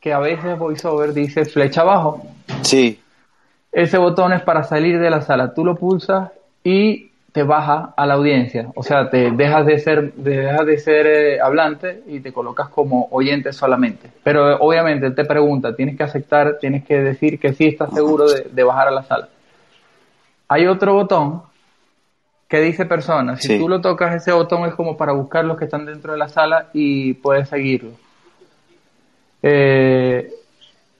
que 0.00 0.12
a 0.12 0.18
veces 0.18 0.58
VoiceOver 0.58 1.12
dice 1.12 1.44
flecha 1.44 1.82
abajo. 1.82 2.22
sí, 2.62 3.00
Ese 3.70 3.98
botón 3.98 4.32
es 4.32 4.42
para 4.42 4.64
salir 4.64 4.98
de 4.98 5.10
la 5.10 5.22
sala. 5.22 5.54
Tú 5.54 5.64
lo 5.64 5.76
pulsas 5.76 6.30
y 6.64 7.12
te 7.32 7.44
baja 7.44 7.94
a 7.96 8.06
la 8.06 8.14
audiencia, 8.14 8.68
o 8.74 8.82
sea, 8.82 9.08
te 9.08 9.30
dejas 9.30 9.64
de 9.64 9.78
ser, 9.78 10.12
dejas 10.12 10.66
de 10.66 10.78
ser 10.78 11.06
eh, 11.06 11.40
hablante 11.40 12.02
y 12.06 12.20
te 12.20 12.30
colocas 12.30 12.68
como 12.68 13.08
oyente 13.10 13.54
solamente. 13.54 14.10
Pero 14.22 14.58
obviamente 14.58 15.10
te 15.12 15.24
pregunta, 15.24 15.74
tienes 15.74 15.96
que 15.96 16.02
aceptar, 16.02 16.58
tienes 16.60 16.84
que 16.84 17.00
decir 17.00 17.40
que 17.40 17.54
sí 17.54 17.68
estás 17.68 17.94
seguro 17.94 18.26
de, 18.28 18.62
bajar 18.62 18.88
a 18.88 18.90
la 18.90 19.02
sala. 19.04 19.28
Hay 20.48 20.66
otro 20.66 20.92
botón 20.92 21.42
que 22.52 22.60
dice 22.60 22.84
personas. 22.84 23.40
Si 23.40 23.58
tú 23.58 23.66
lo 23.66 23.80
tocas, 23.80 24.14
ese 24.14 24.30
botón 24.30 24.66
es 24.66 24.74
como 24.74 24.94
para 24.94 25.12
buscar 25.14 25.42
los 25.42 25.56
que 25.56 25.64
están 25.64 25.86
dentro 25.86 26.12
de 26.12 26.18
la 26.18 26.28
sala 26.28 26.68
y 26.74 27.14
puedes 27.14 27.48
seguirlo. 27.48 27.92
Eh, 29.42 30.30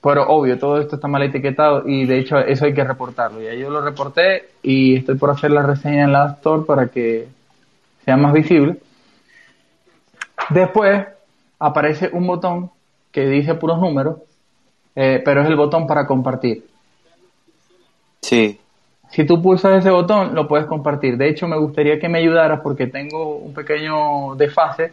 pero 0.01 0.27
obvio, 0.29 0.57
todo 0.57 0.81
esto 0.81 0.95
está 0.95 1.07
mal 1.07 1.21
etiquetado 1.21 1.87
y 1.87 2.07
de 2.07 2.17
hecho 2.17 2.39
eso 2.39 2.65
hay 2.65 2.73
que 2.73 2.83
reportarlo. 2.83 3.39
Ya 3.39 3.53
yo 3.53 3.69
lo 3.69 3.81
reporté 3.81 4.49
y 4.63 4.95
estoy 4.95 5.13
por 5.13 5.29
hacer 5.29 5.51
la 5.51 5.61
reseña 5.61 6.05
en 6.05 6.13
la 6.13 6.31
Store 6.37 6.63
para 6.65 6.87
que 6.87 7.27
sea 8.03 8.17
más 8.17 8.33
visible. 8.33 8.77
Después 10.49 11.05
aparece 11.59 12.09
un 12.13 12.25
botón 12.25 12.71
que 13.11 13.27
dice 13.27 13.53
puros 13.53 13.77
números, 13.79 14.17
eh, 14.95 15.21
pero 15.23 15.43
es 15.43 15.47
el 15.47 15.55
botón 15.55 15.85
para 15.85 16.07
compartir. 16.07 16.65
Sí. 18.23 18.59
Si 19.13 19.25
tú 19.25 19.43
pulsas 19.43 19.77
ese 19.77 19.91
botón, 19.91 20.33
lo 20.33 20.47
puedes 20.47 20.65
compartir. 20.65 21.17
De 21.17 21.29
hecho, 21.29 21.47
me 21.47 21.55
gustaría 21.55 21.99
que 21.99 22.09
me 22.09 22.17
ayudaras 22.17 22.61
porque 22.61 22.87
tengo 22.87 23.37
un 23.37 23.53
pequeño 23.53 24.33
desfase 24.35 24.91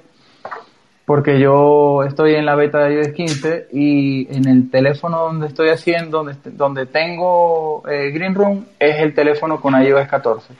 porque 1.06 1.40
yo 1.40 2.04
estoy 2.04 2.34
en 2.34 2.44
la 2.44 2.54
beta 2.54 2.80
de 2.80 2.96
iOS 2.96 3.08
15 3.08 3.68
y 3.72 4.28
en 4.30 4.46
el 4.46 4.70
teléfono 4.70 5.22
donde 5.22 5.46
estoy 5.46 5.70
haciendo, 5.70 6.18
donde, 6.22 6.34
donde 6.52 6.84
tengo 6.84 7.82
eh, 7.88 8.10
Green 8.10 8.34
Room, 8.34 8.66
es 8.78 9.00
el 9.00 9.14
teléfono 9.14 9.58
con 9.58 9.74
iOS 9.82 10.06
14. 10.06 10.52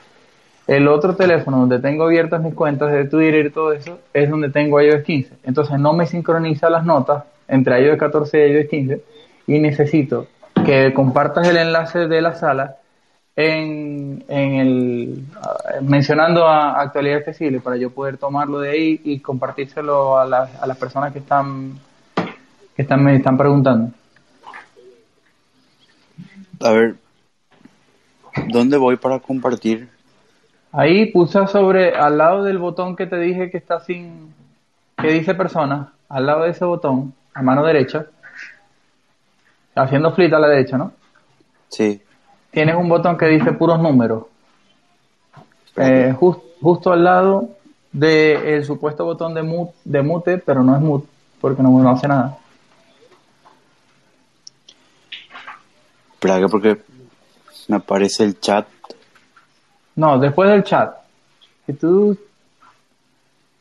El 0.66 0.88
otro 0.88 1.14
teléfono 1.14 1.58
donde 1.58 1.80
tengo 1.80 2.04
abiertas 2.04 2.42
mis 2.42 2.54
cuentas 2.54 2.90
de 2.90 3.04
Twitter 3.04 3.44
y 3.44 3.50
todo 3.50 3.74
eso 3.74 3.98
es 4.14 4.30
donde 4.30 4.48
tengo 4.48 4.80
iOS 4.80 5.02
15. 5.02 5.34
Entonces 5.44 5.78
no 5.78 5.92
me 5.92 6.06
sincroniza 6.06 6.70
las 6.70 6.86
notas 6.86 7.24
entre 7.46 7.78
iOS 7.82 7.98
14 7.98 8.48
y 8.48 8.52
iOS 8.52 8.66
15 8.68 9.02
y 9.48 9.58
necesito 9.58 10.28
que 10.64 10.94
compartas 10.94 11.46
el 11.46 11.58
enlace 11.58 12.08
de 12.08 12.22
la 12.22 12.34
sala 12.34 12.79
en, 13.40 14.24
el 14.28 15.24
mencionando 15.82 16.46
a 16.46 16.80
actualidad 16.80 17.18
accesible 17.18 17.60
para 17.60 17.76
yo 17.76 17.90
poder 17.90 18.16
tomarlo 18.16 18.60
de 18.60 18.70
ahí 18.70 19.00
y 19.04 19.20
compartírselo 19.20 20.18
a, 20.18 20.22
a 20.22 20.66
las 20.66 20.76
personas 20.78 21.12
que 21.12 21.18
están 21.18 21.78
que 22.74 22.82
están 22.82 23.02
me 23.02 23.16
están 23.16 23.36
preguntando. 23.36 23.92
A 26.60 26.72
ver, 26.72 26.96
¿dónde 28.48 28.76
voy 28.76 28.96
para 28.96 29.18
compartir? 29.18 29.88
Ahí 30.72 31.10
pulsa 31.10 31.46
sobre 31.46 31.94
al 31.94 32.18
lado 32.18 32.44
del 32.44 32.58
botón 32.58 32.96
que 32.96 33.06
te 33.06 33.18
dije 33.18 33.50
que 33.50 33.56
está 33.56 33.80
sin 33.80 34.34
que 34.96 35.08
dice 35.12 35.34
persona, 35.34 35.92
al 36.08 36.26
lado 36.26 36.44
de 36.44 36.50
ese 36.50 36.64
botón, 36.64 37.14
a 37.34 37.42
mano 37.42 37.64
derecha, 37.64 38.06
haciendo 39.74 40.12
flip 40.12 40.32
a 40.34 40.38
la 40.38 40.48
derecha, 40.48 40.76
¿no? 40.76 40.92
Sí 41.68 42.02
tienes 42.50 42.74
un 42.76 42.88
botón 42.88 43.16
que 43.16 43.26
dice 43.26 43.52
puros 43.52 43.80
números. 43.80 44.24
Eh, 45.76 46.14
justo 46.16 46.92
al 46.92 47.04
lado 47.04 47.50
del 47.92 48.64
supuesto 48.64 49.04
botón 49.04 49.34
de 49.34 49.42
mute, 49.42 49.74
de 49.84 50.02
mute, 50.02 50.38
pero 50.38 50.62
no 50.62 50.74
es 50.74 50.82
mute, 50.82 51.08
porque 51.40 51.62
no, 51.62 51.70
no 51.70 51.90
hace 51.90 52.08
nada. 52.08 52.38
Espera, 56.12 56.46
porque 56.48 56.82
me 57.68 57.76
aparece 57.76 58.24
el 58.24 58.38
chat. 58.40 58.66
No, 59.96 60.18
después 60.18 60.50
del 60.50 60.64
chat. 60.64 60.94
Si 61.66 61.72
tú... 61.72 62.16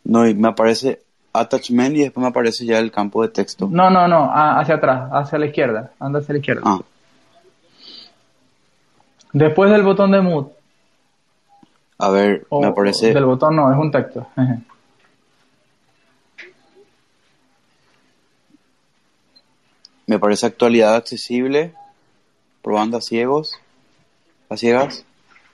No, 0.04 0.28
y 0.28 0.34
me 0.34 0.50
aparece 0.50 1.02
attachment 1.32 1.96
y 1.96 2.02
después 2.02 2.22
me 2.22 2.30
aparece 2.30 2.66
ya 2.66 2.80
el 2.80 2.92
campo 2.92 3.22
de 3.22 3.30
texto. 3.30 3.68
No, 3.72 3.90
no, 3.90 4.08
no, 4.08 4.30
hacia 4.34 4.76
atrás, 4.76 5.10
hacia 5.12 5.38
la 5.38 5.46
izquierda. 5.46 5.92
Anda 6.00 6.20
hacia 6.20 6.34
la 6.34 6.40
izquierda. 6.40 6.62
Ah. 6.66 6.80
Después 9.34 9.72
del 9.72 9.84
botón 9.84 10.12
de 10.12 10.22
mute. 10.22 10.54
A 11.98 12.10
ver, 12.10 12.48
me 12.52 12.68
aparece. 12.68 13.14
Del 13.14 13.26
botón 13.26 13.56
no, 13.56 13.72
es 13.72 13.78
un 13.78 13.92
texto. 13.92 14.26
me 20.10 20.18
parece 20.18 20.48
actualidad 20.48 20.96
accesible. 20.96 21.74
Probando 22.64 22.98
a 22.98 23.02
ciegos. 23.02 23.60
¿A 24.50 24.58
ciegas? 24.58 25.06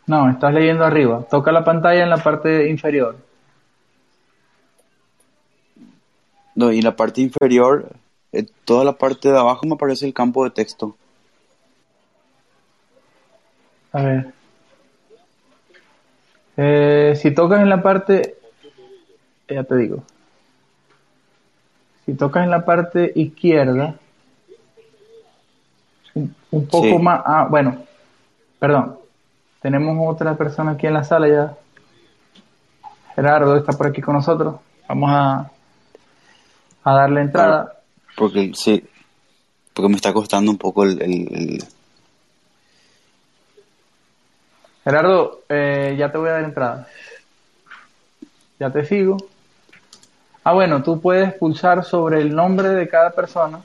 No, 0.07 0.29
estás 0.29 0.53
leyendo 0.53 0.85
arriba. 0.85 1.25
Toca 1.29 1.51
la 1.51 1.65
pantalla 1.65 2.03
en 2.03 2.09
la 2.09 2.17
parte 2.17 2.69
inferior. 2.69 3.17
No, 6.55 6.71
y 6.71 6.77
en 6.77 6.85
la 6.85 6.95
parte 6.95 7.19
inferior, 7.19 7.91
en 8.31 8.49
toda 8.63 8.85
la 8.85 8.93
parte 8.93 9.29
de 9.29 9.37
abajo 9.37 9.65
me 9.65 9.73
aparece 9.73 10.05
el 10.05 10.13
campo 10.13 10.45
de 10.45 10.51
texto. 10.51 10.95
A 13.95 14.01
ver. 14.01 14.33
Eh, 16.57 17.13
si 17.15 17.31
tocas 17.31 17.61
en 17.61 17.69
la 17.69 17.81
parte, 17.81 18.35
ya 19.47 19.63
te 19.63 19.77
digo. 19.77 20.03
Si 22.05 22.13
tocas 22.13 22.43
en 22.43 22.51
la 22.51 22.65
parte 22.65 23.13
izquierda, 23.15 23.95
un, 26.13 26.67
poco 26.67 26.99
más. 26.99 27.21
Ah, 27.25 27.47
bueno, 27.49 27.83
perdón. 28.59 28.97
Tenemos 29.61 29.97
otra 30.13 30.35
persona 30.35 30.71
aquí 30.71 30.87
en 30.87 30.93
la 30.93 31.05
sala 31.05 31.29
ya. 31.29 31.57
Gerardo 33.15 33.55
está 33.55 33.71
por 33.71 33.87
aquí 33.87 34.01
con 34.01 34.15
nosotros. 34.15 34.55
Vamos 34.89 35.09
a, 35.09 35.51
a 36.83 36.93
darle 36.93 37.21
entrada. 37.21 37.79
Porque 38.17 38.51
sí, 38.55 38.83
porque 39.73 39.87
me 39.87 39.95
está 39.95 40.11
costando 40.11 40.51
un 40.51 40.57
poco 40.57 40.83
el 40.83 41.63
Gerardo, 44.85 45.41
eh, 45.49 45.95
ya 45.97 46.11
te 46.11 46.19
voy 46.19 46.29
a 46.29 46.33
dar 46.33 46.43
entrada. 46.43 46.87
Ya 48.59 48.69
te 48.69 48.85
sigo. 48.85 49.17
Ah, 50.43 50.53
bueno, 50.53 50.83
tú 50.83 51.01
puedes 51.01 51.33
pulsar 51.33 51.83
sobre 51.83 52.21
el 52.21 52.35
nombre 52.35 52.69
de 52.69 52.87
cada 52.87 53.09
persona. 53.09 53.61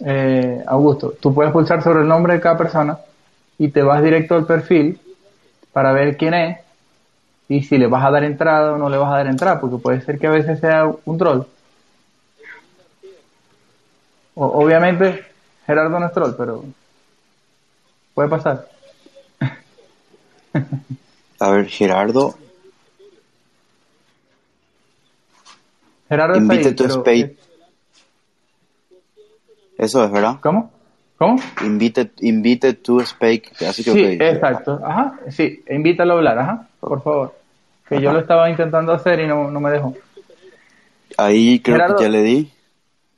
Eh, 0.00 0.64
Augusto, 0.66 1.14
tú 1.20 1.34
puedes 1.34 1.52
pulsar 1.52 1.82
sobre 1.82 2.00
el 2.00 2.08
nombre 2.08 2.32
de 2.32 2.40
cada 2.40 2.56
persona 2.56 2.98
y 3.58 3.68
te 3.68 3.82
vas 3.82 4.02
directo 4.02 4.34
al 4.34 4.46
perfil 4.46 4.98
para 5.72 5.92
ver 5.92 6.16
quién 6.16 6.32
es 6.32 6.60
y 7.48 7.62
si 7.64 7.76
le 7.76 7.86
vas 7.86 8.04
a 8.04 8.10
dar 8.10 8.24
entrada 8.24 8.72
o 8.72 8.78
no 8.78 8.88
le 8.88 8.96
vas 8.96 9.12
a 9.12 9.16
dar 9.16 9.26
entrada, 9.26 9.60
porque 9.60 9.76
puede 9.76 10.00
ser 10.00 10.18
que 10.18 10.26
a 10.26 10.30
veces 10.30 10.58
sea 10.60 10.90
un 11.04 11.18
troll. 11.18 11.42
obviamente, 14.34 15.26
Gerardo 15.66 16.00
no 16.00 16.06
es 16.06 16.12
troll, 16.12 16.32
pero 16.38 16.64
puede 18.14 18.28
pasar. 18.28 18.77
A 21.40 21.50
ver, 21.50 21.66
Gerardo. 21.66 22.34
Gerardo 26.08 26.38
Invite 26.38 26.72
to 26.72 26.86
Space. 26.86 27.36
Eso 29.76 30.04
es, 30.04 30.10
¿verdad? 30.10 30.38
¿Cómo? 30.40 30.72
¿Cómo? 31.18 31.40
Invite, 31.64 32.12
invite 32.20 32.74
to 32.74 33.00
speak. 33.00 33.52
Así 33.62 33.84
que 33.84 33.92
sí, 33.92 34.04
exacto. 34.20 34.80
Ajá, 34.84 35.18
sí, 35.30 35.64
invítalo 35.68 36.14
a 36.14 36.16
hablar, 36.16 36.38
ajá, 36.38 36.68
por 36.80 37.02
favor. 37.02 37.34
Que 37.88 38.00
yo 38.00 38.12
lo 38.12 38.20
estaba 38.20 38.50
intentando 38.50 38.92
hacer 38.92 39.20
y 39.20 39.26
no, 39.26 39.48
me 39.48 39.70
dejó. 39.70 39.94
Ahí 41.16 41.60
creo 41.60 41.96
que 41.96 42.02
ya 42.02 42.08
le 42.08 42.22
di. 42.22 42.52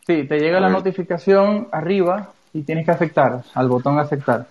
Sí, 0.07 0.25
te 0.25 0.39
llega 0.39 0.61
la 0.61 0.71
notificación 0.71 1.69
arriba 1.73 2.31
y 2.53 2.63
tienes 2.63 2.85
que 2.85 2.93
aceptar, 2.93 3.43
al 3.55 3.69
botón 3.69 3.99
aceptar. 3.99 4.47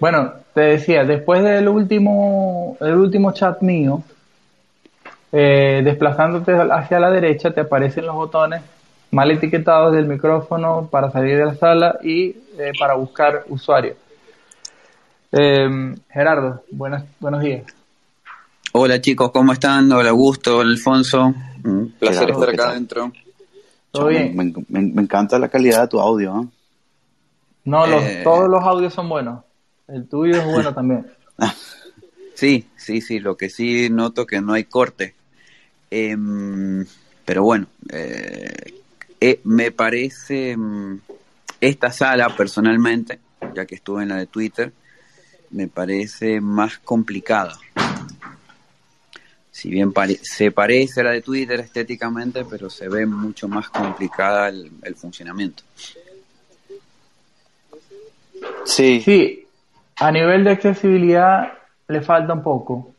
Bueno, 0.00 0.32
te 0.54 0.60
decía, 0.60 1.04
después 1.04 1.42
del 1.42 1.68
último, 1.68 2.76
el 2.80 2.94
último 2.94 3.32
chat 3.32 3.60
mío, 3.62 4.02
eh, 5.32 5.82
desplazándote 5.84 6.52
hacia 6.52 7.00
la 7.00 7.10
derecha 7.10 7.50
te 7.50 7.60
aparecen 7.60 8.06
los 8.06 8.14
botones 8.14 8.62
mal 9.10 9.30
etiquetados 9.30 9.92
del 9.92 10.06
micrófono 10.06 10.88
para 10.90 11.10
salir 11.10 11.36
de 11.36 11.46
la 11.46 11.54
sala 11.54 11.98
y 12.02 12.28
eh, 12.58 12.72
para 12.78 12.94
buscar 12.94 13.44
usuario. 13.48 13.94
Em, 15.32 15.96
Gerardo, 16.10 16.62
buenas, 16.70 17.04
buenos 17.20 17.42
días. 17.42 17.64
Hola 18.72 19.00
chicos, 19.00 19.30
¿cómo 19.30 19.52
están? 19.52 19.90
Hola 19.92 20.10
Augusto, 20.10 20.58
hola 20.58 20.70
Alfonso. 20.70 21.34
Un 21.64 21.94
placer 21.98 22.30
estar 22.30 22.48
acá 22.50 22.70
adentro. 22.70 23.12
¿Todo 23.90 24.06
bien? 24.06 24.36
Me, 24.68 25.02
encanta 25.02 25.38
la 25.38 25.48
calidad 25.48 25.82
de 25.82 25.88
tu 25.88 26.00
audio. 26.00 26.42
¿eh? 26.42 26.46
No, 27.64 27.86
los, 27.86 28.02
todos 28.22 28.48
los 28.48 28.62
audios 28.62 28.94
son 28.94 29.08
buenos. 29.08 29.40
El 29.88 30.06
tuyo 30.06 30.36
es 30.36 30.44
bueno 30.44 30.74
también. 30.74 31.06
sí, 32.34 32.68
sí, 32.76 33.00
sí. 33.00 33.20
Lo 33.20 33.36
que 33.36 33.50
sí 33.50 33.88
noto 33.90 34.26
que 34.26 34.40
no 34.40 34.52
hay 34.52 34.64
corte. 34.64 35.14
Em, 35.90 36.84
pero 37.24 37.42
bueno, 37.42 37.66
eh, 37.90 38.78
Eh, 39.20 39.40
me 39.44 39.72
parece 39.72 40.56
mm, 40.56 41.00
esta 41.60 41.90
sala 41.90 42.34
personalmente, 42.36 43.18
ya 43.54 43.66
que 43.66 43.74
estuve 43.74 44.04
en 44.04 44.10
la 44.10 44.16
de 44.16 44.26
Twitter, 44.26 44.72
me 45.50 45.66
parece 45.66 46.40
más 46.40 46.78
complicada. 46.78 47.58
Si 49.50 49.70
bien 49.70 49.92
se 50.22 50.52
parece 50.52 51.00
a 51.00 51.04
la 51.04 51.10
de 51.10 51.22
Twitter 51.22 51.58
estéticamente, 51.58 52.44
pero 52.44 52.70
se 52.70 52.88
ve 52.88 53.06
mucho 53.06 53.48
más 53.48 53.68
complicada 53.70 54.48
el, 54.50 54.94
funcionamiento. 54.94 55.64
Sí. 58.64 59.00
Sí, 59.04 59.47
a 60.00 60.12
nivel 60.12 60.44
de 60.44 60.50
accesibilidad 60.50 61.52
le 61.88 62.00
falta 62.02 62.32
un 62.32 62.42
poco. 62.42 62.90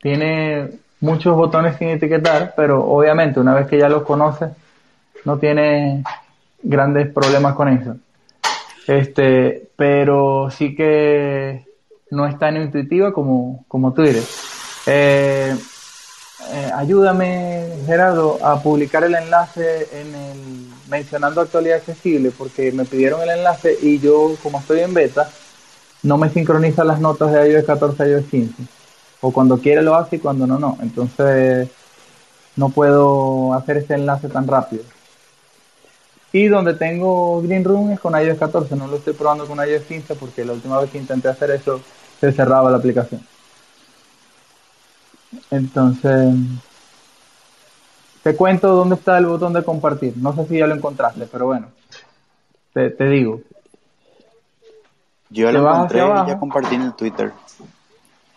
Tiene 0.00 0.70
muchos 1.00 1.36
botones 1.36 1.76
sin 1.76 1.88
etiquetar, 1.88 2.54
pero 2.56 2.84
obviamente 2.84 3.40
una 3.40 3.54
vez 3.54 3.66
que 3.66 3.78
ya 3.78 3.88
los 3.88 4.02
conoces, 4.02 4.50
no 5.24 5.38
tiene 5.38 6.02
grandes 6.62 7.12
problemas 7.12 7.54
con 7.54 7.68
eso. 7.68 7.96
Este, 8.86 9.68
pero 9.76 10.50
sí 10.50 10.74
que 10.74 11.64
no 12.10 12.26
es 12.26 12.38
tan 12.38 12.56
intuitiva 12.56 13.12
como, 13.12 13.64
como 13.68 13.92
Twitter. 13.92 14.22
Eh, 14.86 15.56
eh, 16.50 16.70
ayúdame, 16.74 17.68
Gerardo, 17.86 18.38
a 18.44 18.60
publicar 18.60 19.04
el 19.04 19.14
enlace 19.14 19.88
en 19.92 20.14
el 20.14 20.62
mencionando 20.88 21.40
actualidad 21.40 21.78
accesible, 21.78 22.32
porque 22.36 22.70
me 22.72 22.84
pidieron 22.84 23.22
el 23.22 23.30
enlace 23.30 23.78
y 23.80 23.98
yo, 23.98 24.34
como 24.42 24.58
estoy 24.58 24.80
en 24.80 24.92
beta, 24.92 25.30
no 26.02 26.18
me 26.18 26.30
sincroniza 26.30 26.84
las 26.84 27.00
notas 27.00 27.32
de 27.32 27.50
iOS 27.50 27.64
14 27.64 28.02
a 28.02 28.08
iOS 28.08 28.24
15. 28.26 28.62
O 29.20 29.32
cuando 29.32 29.58
quiere 29.58 29.82
lo 29.82 29.94
hace 29.94 30.16
y 30.16 30.18
cuando 30.18 30.46
no, 30.46 30.58
no. 30.58 30.78
Entonces, 30.80 31.68
no 32.56 32.70
puedo 32.70 33.54
hacer 33.54 33.78
este 33.78 33.94
enlace 33.94 34.28
tan 34.28 34.46
rápido. 34.46 34.82
Y 36.32 36.48
donde 36.48 36.74
tengo 36.74 37.42
Green 37.42 37.64
Room 37.64 37.90
es 37.90 38.00
con 38.00 38.20
iOS 38.20 38.38
14, 38.38 38.74
no 38.76 38.86
lo 38.86 38.96
estoy 38.96 39.12
probando 39.12 39.46
con 39.46 39.58
iOS 39.58 39.82
15 39.82 40.14
porque 40.14 40.44
la 40.44 40.54
última 40.54 40.80
vez 40.80 40.90
que 40.90 40.98
intenté 40.98 41.28
hacer 41.28 41.50
eso 41.50 41.80
se 42.20 42.32
cerraba 42.32 42.70
la 42.70 42.78
aplicación. 42.78 43.20
Entonces, 45.50 46.34
te 48.22 48.36
cuento 48.36 48.74
dónde 48.74 48.94
está 48.94 49.18
el 49.18 49.26
botón 49.26 49.52
de 49.52 49.64
compartir. 49.64 50.14
No 50.16 50.34
sé 50.34 50.46
si 50.46 50.58
ya 50.58 50.66
lo 50.66 50.74
encontraste, 50.74 51.26
pero 51.30 51.46
bueno, 51.46 51.68
te, 52.72 52.90
digo. 53.08 53.40
Yo 55.32 55.50
lo 55.50 55.60
encontré 55.60 55.98
y 55.98 56.28
ya 56.28 56.38
compartí 56.38 56.74
en 56.74 56.82
el 56.82 56.94
Twitter. 56.94 57.32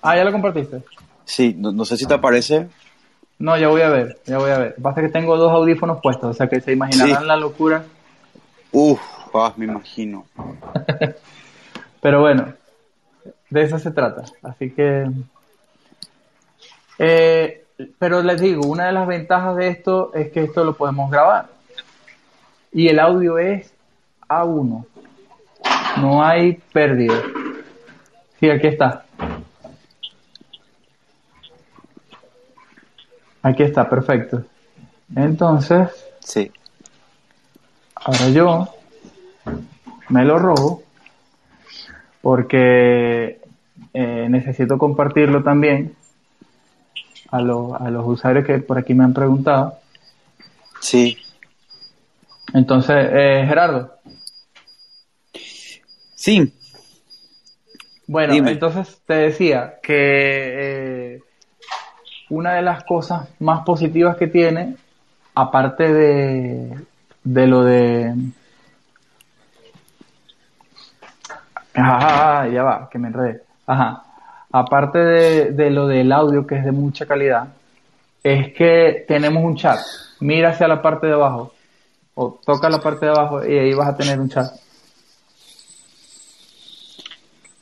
Ah, 0.01 0.15
¿ya 0.15 0.23
lo 0.23 0.31
compartiste? 0.31 0.81
Sí, 1.25 1.55
no, 1.57 1.83
sé 1.85 1.97
si 1.97 2.05
te 2.05 2.13
aparece. 2.13 2.67
No, 3.37 3.57
ya 3.57 3.67
voy 3.67 3.81
a 3.81 3.89
ver, 3.89 4.19
ya 4.25 4.37
voy 4.37 4.51
a 4.51 4.57
ver. 4.59 4.75
Pasa 4.81 5.01
que 5.01 5.09
tengo 5.09 5.35
dos 5.35 5.51
audífonos 5.51 5.99
puestos, 6.01 6.29
o 6.29 6.33
sea 6.33 6.47
que 6.47 6.61
se 6.61 6.71
imaginarán 6.71 7.27
la 7.27 7.35
locura. 7.35 7.83
Uf, 8.71 9.01
ah, 9.33 9.53
me 9.57 9.65
imagino. 9.65 10.25
pero 12.01 12.21
bueno, 12.21 12.53
de 13.49 13.61
eso 13.61 13.79
se 13.79 13.91
trata. 13.91 14.23
Así 14.41 14.71
que... 14.71 15.09
Eh, 16.97 17.65
pero 17.99 18.21
les 18.23 18.39
digo, 18.39 18.67
una 18.67 18.85
de 18.85 18.93
las 18.93 19.07
ventajas 19.07 19.57
de 19.57 19.67
esto 19.67 20.13
es 20.13 20.31
que 20.31 20.43
esto 20.43 20.63
lo 20.63 20.75
podemos 20.75 21.11
grabar. 21.11 21.47
Y 22.71 22.87
el 22.87 22.99
audio 22.99 23.37
es 23.37 23.73
A1. 24.29 24.85
No 25.97 26.23
hay 26.23 26.53
pérdida. 26.73 27.15
Sí, 28.39 28.49
aquí 28.49 28.67
está. 28.67 29.05
Aquí 33.41 33.63
está, 33.63 33.89
perfecto. 33.89 34.43
Entonces, 35.15 35.89
sí. 36.19 36.51
Ahora 37.95 38.29
yo 38.29 38.67
me 40.09 40.25
lo 40.25 40.37
robo 40.37 40.83
porque 42.21 43.39
eh, 43.93 44.27
necesito 44.29 44.77
compartirlo 44.77 45.43
también 45.43 45.95
a, 47.31 47.37
a 47.37 47.41
los 47.41 48.07
usuarios 48.07 48.45
que 48.45 48.57
por 48.59 48.77
aquí 48.77 48.93
me 48.93 49.03
han 49.03 49.13
preguntado. 49.13 49.79
Sí. 50.79 51.17
Entonces, 52.53 52.95
eh, 53.11 53.45
Gerardo. 53.47 53.94
Sí. 56.25 56.53
Bueno, 58.07 58.33
entonces 58.47 59.01
te 59.05 59.13
decía 59.15 59.75
que 59.81 61.15
eh, 61.15 61.23
una 62.29 62.53
de 62.53 62.61
las 62.61 62.83
cosas 62.83 63.29
más 63.39 63.63
positivas 63.65 64.17
que 64.17 64.27
tiene, 64.27 64.75
aparte 65.33 65.91
de, 65.91 66.79
de 67.23 67.47
lo 67.47 67.63
de... 67.63 68.13
Ajá, 71.73 72.47
ya 72.47 72.63
va, 72.63 72.89
que 72.89 72.99
me 72.99 73.07
enredé. 73.07 73.41
Ajá 73.67 74.05
aparte 74.57 74.99
de, 74.99 75.69
lo 75.69 75.85
del 75.85 76.13
audio 76.13 76.47
que 76.47 76.55
es 76.55 76.63
de 76.63 76.71
mucha 76.71 77.05
calidad, 77.05 77.49
es 78.23 78.53
que 78.53 79.03
tenemos 79.05 79.43
un 79.43 79.57
chat. 79.57 79.79
Mira 80.21 80.51
hacia 80.51 80.65
la 80.69 80.81
parte 80.81 81.07
de 81.07 81.13
abajo 81.13 81.51
o 82.13 82.39
toca 82.45 82.69
la 82.69 82.79
parte 82.79 83.05
de 83.05 83.11
abajo 83.11 83.45
y 83.45 83.57
ahí 83.57 83.73
vas 83.73 83.89
a 83.89 83.97
tener 83.97 84.17
un 84.17 84.29
chat. 84.29 84.47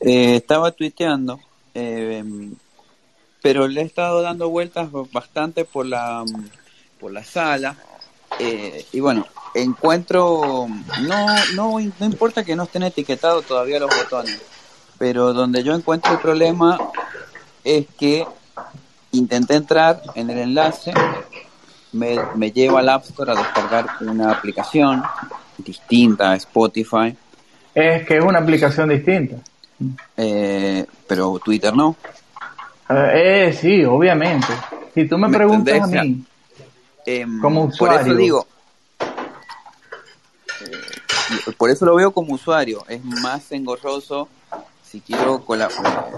Eh, 0.06 0.36
estaba 0.36 0.72
tuiteando, 0.72 1.40
eh, 1.74 2.24
pero 3.42 3.70
le 3.70 3.82
he 3.82 3.86
estado 3.86 4.22
dando 4.22 4.50
vueltas 4.50 4.90
bastante 5.14 5.64
por 5.64 5.86
la, 5.86 6.26
por 7.00 7.14
la 7.14 7.24
sala. 7.24 7.78
Eh, 8.38 8.86
y 8.92 9.00
bueno, 9.00 9.26
encuentro, 9.54 10.68
no, 11.04 11.26
no, 11.56 11.80
no 11.80 12.06
importa 12.06 12.44
que 12.44 12.56
no 12.56 12.64
estén 12.64 12.84
etiquetados 12.84 13.46
todavía 13.46 13.80
los 13.80 13.96
botones, 13.96 14.42
pero 14.98 15.32
donde 15.32 15.64
yo 15.64 15.74
encuentro 15.74 16.12
el 16.12 16.20
problema 16.20 16.78
es 17.64 17.86
que 17.98 18.28
intenté 19.12 19.56
entrar 19.56 20.02
en 20.16 20.30
el 20.30 20.40
enlace, 20.40 20.94
me, 21.94 22.18
me 22.36 22.52
lleva 22.52 22.82
al 22.82 22.90
App 22.90 23.06
Store 23.06 23.32
a 23.32 23.36
descargar 23.36 23.86
una 24.02 24.32
aplicación 24.34 25.02
distinta 25.60 26.32
a 26.32 26.36
Spotify. 26.36 27.16
Es 27.74 28.06
que 28.06 28.18
es 28.18 28.24
una 28.24 28.40
aplicación 28.40 28.90
distinta. 28.90 29.38
Eh, 30.18 30.86
pero 31.08 31.40
Twitter 31.44 31.76
no. 31.76 31.96
Eh, 32.90 33.58
sí, 33.60 33.84
obviamente. 33.84 34.48
Si 34.94 35.08
tú 35.08 35.18
me, 35.18 35.30
preguntas 35.30 35.82
a 35.82 35.88
mí, 35.88 36.24
em, 37.06 37.42
como 37.42 37.64
usuario. 37.66 37.98
Por 37.98 38.08
eso 38.08 38.16
digo, 38.16 38.48
eh, 40.62 41.52
por 41.58 41.70
eso 41.70 41.86
lo 41.86 41.96
veo 41.96 42.12
como 42.12 42.34
usuario. 42.36 42.84
Es 42.88 43.04
más 43.04 43.52
engorroso 43.52 44.30
si 44.94 45.02
quiero 45.02 45.44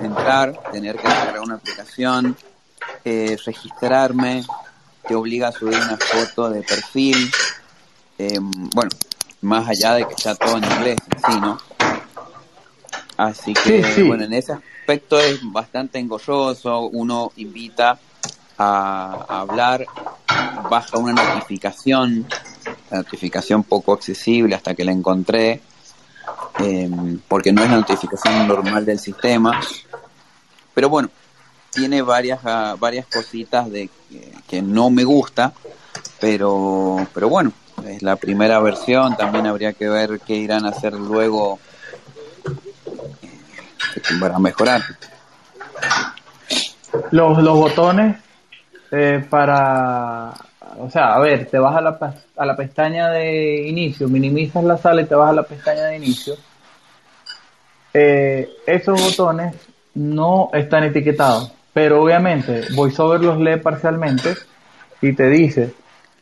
entrar, 0.01 0.59
tener 0.73 0.97
que 0.97 1.07
descargar 1.07 1.39
una 1.39 1.55
aplicación, 1.55 2.35
eh, 3.05 3.37
registrarme, 3.45 4.43
te 5.07 5.15
obliga 5.15 5.47
a 5.47 5.51
subir 5.53 5.77
una 5.77 5.95
foto 5.95 6.49
de 6.49 6.61
perfil, 6.61 7.31
eh, 8.17 8.37
bueno, 8.41 8.91
más 9.39 9.69
allá 9.69 9.93
de 9.93 10.05
que 10.05 10.13
está 10.13 10.35
todo 10.35 10.57
en 10.57 10.65
inglés, 10.65 10.97
sí, 11.25 11.39
¿no? 11.39 11.57
Así 13.17 13.53
que, 13.53 14.03
bueno, 14.07 14.23
en 14.25 14.33
ese 14.33 14.53
aspecto 14.53 15.19
es 15.19 15.39
bastante 15.43 15.99
engorroso, 15.99 16.81
uno 16.81 17.31
invita 17.37 17.99
a, 18.57 19.25
a 19.27 19.39
hablar, 19.41 19.85
baja 20.69 20.97
una 20.97 21.13
notificación, 21.13 22.25
la 22.89 22.97
notificación 22.97 23.63
poco 23.63 23.93
accesible 23.93 24.55
hasta 24.55 24.73
que 24.75 24.83
la 24.83 24.91
encontré, 24.91 25.61
eh, 26.59 26.89
porque 27.27 27.51
no 27.51 27.63
es 27.63 27.69
la 27.69 27.77
notificación 27.77 28.47
normal 28.47 28.85
del 28.85 28.99
sistema. 28.99 29.59
Pero 30.73 30.89
bueno, 30.89 31.09
tiene 31.71 32.01
varias, 32.01 32.39
ah, 32.43 32.75
varias 32.79 33.05
cositas 33.07 33.69
de 33.69 33.89
que, 34.47 34.61
no 34.61 34.89
me 34.89 35.03
gusta, 35.03 35.53
pero, 36.19 37.05
pero 37.13 37.27
bueno, 37.29 37.51
es 37.85 38.01
la 38.01 38.15
primera 38.15 38.59
versión, 38.59 39.17
también 39.17 39.47
habría 39.47 39.73
que 39.73 39.89
ver 39.89 40.21
qué 40.25 40.35
irán 40.35 40.65
a 40.65 40.69
hacer 40.69 40.93
luego 40.93 41.59
para 44.19 44.39
mejorar. 44.39 44.81
Los, 47.11 47.37
los 47.43 47.57
botones 47.57 48.17
eh, 48.91 49.25
para 49.29 50.33
o 50.77 50.89
sea, 50.89 51.15
a 51.15 51.19
ver, 51.19 51.45
te 51.45 51.57
vas 51.57 51.75
a 51.75 51.81
la, 51.81 52.13
a 52.35 52.45
la 52.45 52.55
pestaña 52.55 53.09
de 53.09 53.67
inicio, 53.67 54.07
minimizas 54.07 54.63
la 54.63 54.77
sala 54.77 55.01
y 55.01 55.05
te 55.05 55.15
vas 55.15 55.29
a 55.29 55.33
la 55.33 55.43
pestaña 55.43 55.85
de 55.85 55.97
inicio. 55.97 56.35
Eh, 57.93 58.49
esos 58.65 59.01
botones 59.01 59.55
no 59.93 60.49
están 60.53 60.83
etiquetados, 60.83 61.51
pero 61.73 62.03
obviamente 62.03 62.63
VoiceOver 62.73 63.21
los 63.21 63.39
lee 63.39 63.57
parcialmente 63.57 64.33
y 65.01 65.13
te 65.13 65.29
dice 65.29 65.73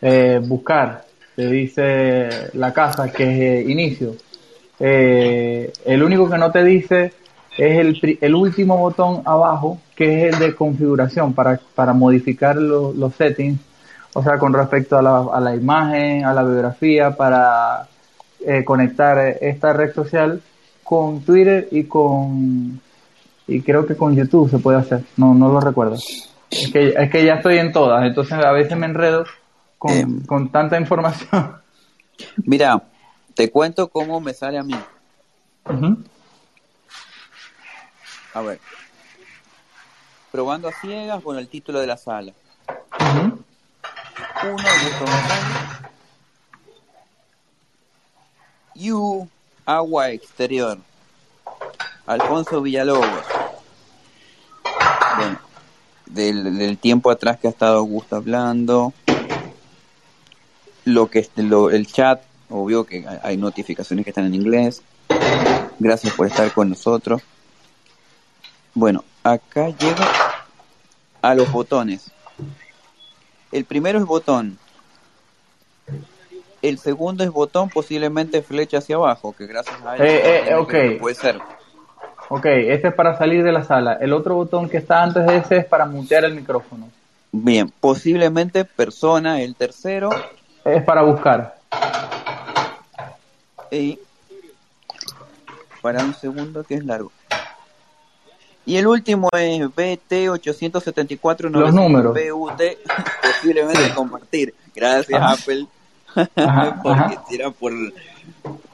eh, 0.02 0.40
buscar, 0.44 1.06
te 1.36 1.48
dice 1.48 2.50
la 2.54 2.72
casa 2.74 3.12
que 3.12 3.62
es 3.62 3.70
inicio. 3.70 4.16
El 4.80 6.04
único 6.04 6.30
que 6.30 6.38
no 6.38 6.52
te 6.52 6.64
dice 6.64 7.14
es 7.58 7.80
el, 7.80 8.18
el, 8.20 8.36
último 8.36 8.78
botón 8.78 9.22
abajo, 9.26 9.80
que 9.96 10.28
es 10.28 10.34
el 10.34 10.40
de 10.40 10.56
configuración 10.56 11.34
para, 11.34 11.60
para 11.76 11.94
modificar 11.94 12.56
los 12.56 13.14
settings 13.16 13.60
o 14.14 14.24
sea, 14.24 14.38
con 14.38 14.54
respecto 14.54 14.98
a 14.98 15.02
la, 15.02 15.26
a 15.34 15.40
la 15.40 15.56
imagen, 15.56 16.26
a 16.26 16.34
la 16.34 16.44
biografía, 16.44 17.16
para 17.16 17.88
eh, 18.46 18.64
conectar 18.64 19.18
esta 19.42 19.74
red 19.74 19.94
social 19.94 20.42
con 20.84 21.22
Twitter 21.22 21.68
y 21.72 21.86
con 21.86 22.80
y 23.46 23.62
creo 23.62 23.86
que 23.86 23.98
con 23.98 24.16
YouTube 24.16 24.50
se 24.50 24.60
puede 24.60 24.78
hacer, 24.78 25.04
no, 25.18 25.34
no 25.34 25.52
lo 25.52 25.60
recuerdo. 25.60 25.98
Es 26.50 26.72
que, 26.72 26.90
es 26.90 27.10
que 27.10 27.26
ya 27.26 27.36
estoy 27.36 27.58
en 27.58 27.74
todas, 27.74 28.06
entonces 28.06 28.34
a 28.34 28.52
veces 28.52 28.78
me 28.78 28.86
enredo 28.86 29.26
con, 29.78 29.92
Em. 29.92 30.26
con 30.26 30.50
tanta 30.50 30.80
información. 30.80 31.56
Mira, 32.46 32.82
te 33.34 33.50
cuento 33.50 33.88
cómo 33.90 34.22
me 34.22 34.34
sale 34.34 34.60
a 34.60 34.64
mí. 34.64 34.76
A 38.34 38.42
ver. 38.42 38.60
Probando 40.32 40.68
a 40.68 40.72
ciegas, 40.72 41.22
bueno, 41.24 41.40
el 41.40 41.48
título 41.48 41.80
de 41.80 41.88
la 41.88 41.98
sala. 41.98 42.34
Ujú. 43.00 43.44
Uno, 44.44 44.68
Augusto 44.68 45.00
González. 45.06 45.58
You, 48.76 49.30
Agua 49.66 50.10
Exterior. 50.10 50.80
Alfonso 52.08 52.62
Villalobos. 52.62 53.08
Bueno, 55.18 55.40
del, 56.08 56.58
del 56.58 56.78
tiempo 56.80 57.12
atrás 57.12 57.38
que 57.40 57.48
ha 57.48 57.52
estado 57.52 57.78
Augusto 57.78 58.16
hablando. 58.16 58.94
Lo 60.86 61.10
que 61.10 61.20
es 61.20 61.30
lo- 61.36 61.70
el 61.70 61.86
chat, 61.88 62.22
obvio 62.50 62.86
que 62.86 63.06
hay 63.22 63.38
notificaciones 63.38 64.04
que 64.04 64.10
están 64.10 64.26
en 64.26 64.34
inglés. 64.34 64.82
Gracias 65.80 66.14
por 66.16 66.28
estar 66.28 66.52
con 66.52 66.70
nosotros. 66.70 67.22
Bueno, 68.74 69.04
acá 69.24 69.70
llego 69.70 70.04
a 71.22 71.36
los 71.36 71.52
botones. 71.52 72.12
El 73.52 73.66
primero 73.66 74.00
es 74.00 74.06
botón. 74.06 74.58
El 76.62 76.80
segundo 76.80 77.24
es 77.24 77.30
botón, 77.30 77.70
posiblemente 77.70 78.42
flecha 78.42 78.78
hacia 78.78 78.96
abajo, 78.96 79.36
que 79.38 79.46
gracias 79.46 79.76
a 79.86 79.96
él 79.98 80.02
Eh, 80.02 80.44
eh, 80.50 80.98
puede 81.00 81.16
ser. 81.16 81.40
Ok, 82.30 82.46
este 82.46 82.88
es 82.88 82.94
para 82.94 83.18
salir 83.18 83.44
de 83.44 83.52
la 83.52 83.64
sala. 83.64 83.98
El 84.00 84.14
otro 84.14 84.36
botón 84.36 84.70
que 84.70 84.78
está 84.78 85.04
antes 85.04 85.26
de 85.26 85.38
ese 85.38 85.58
es 85.58 85.66
para 85.66 85.86
mutear 85.86 86.24
el 86.24 86.34
micrófono. 86.34 86.90
Bien, 87.32 87.70
posiblemente 87.80 88.64
persona, 88.64 89.42
el 89.42 89.56
tercero, 89.56 90.10
Es 90.64 90.84
para 90.84 91.02
buscar. 91.02 91.58
y 93.70 94.00
para 95.82 96.04
un 96.04 96.14
segundo 96.14 96.64
que 96.64 96.76
es 96.76 96.86
largo. 96.86 97.12
Y 98.66 98.78
el 98.78 98.88
último 98.88 99.30
es 99.34 99.60
BT874 99.62 101.50
Los 101.50 101.74
números. 101.74 102.14
BUT, 102.14 102.62
posiblemente 103.22 103.94
compartir. 103.94 104.54
Gracias 104.76 105.22
Ajá. 105.22 105.34
Apple, 105.34 105.68
Ajá, 106.36 106.80
porque 106.84 107.00
ajá. 107.02 107.24
si 107.28 107.36
era 107.36 107.52
por, 107.52 107.74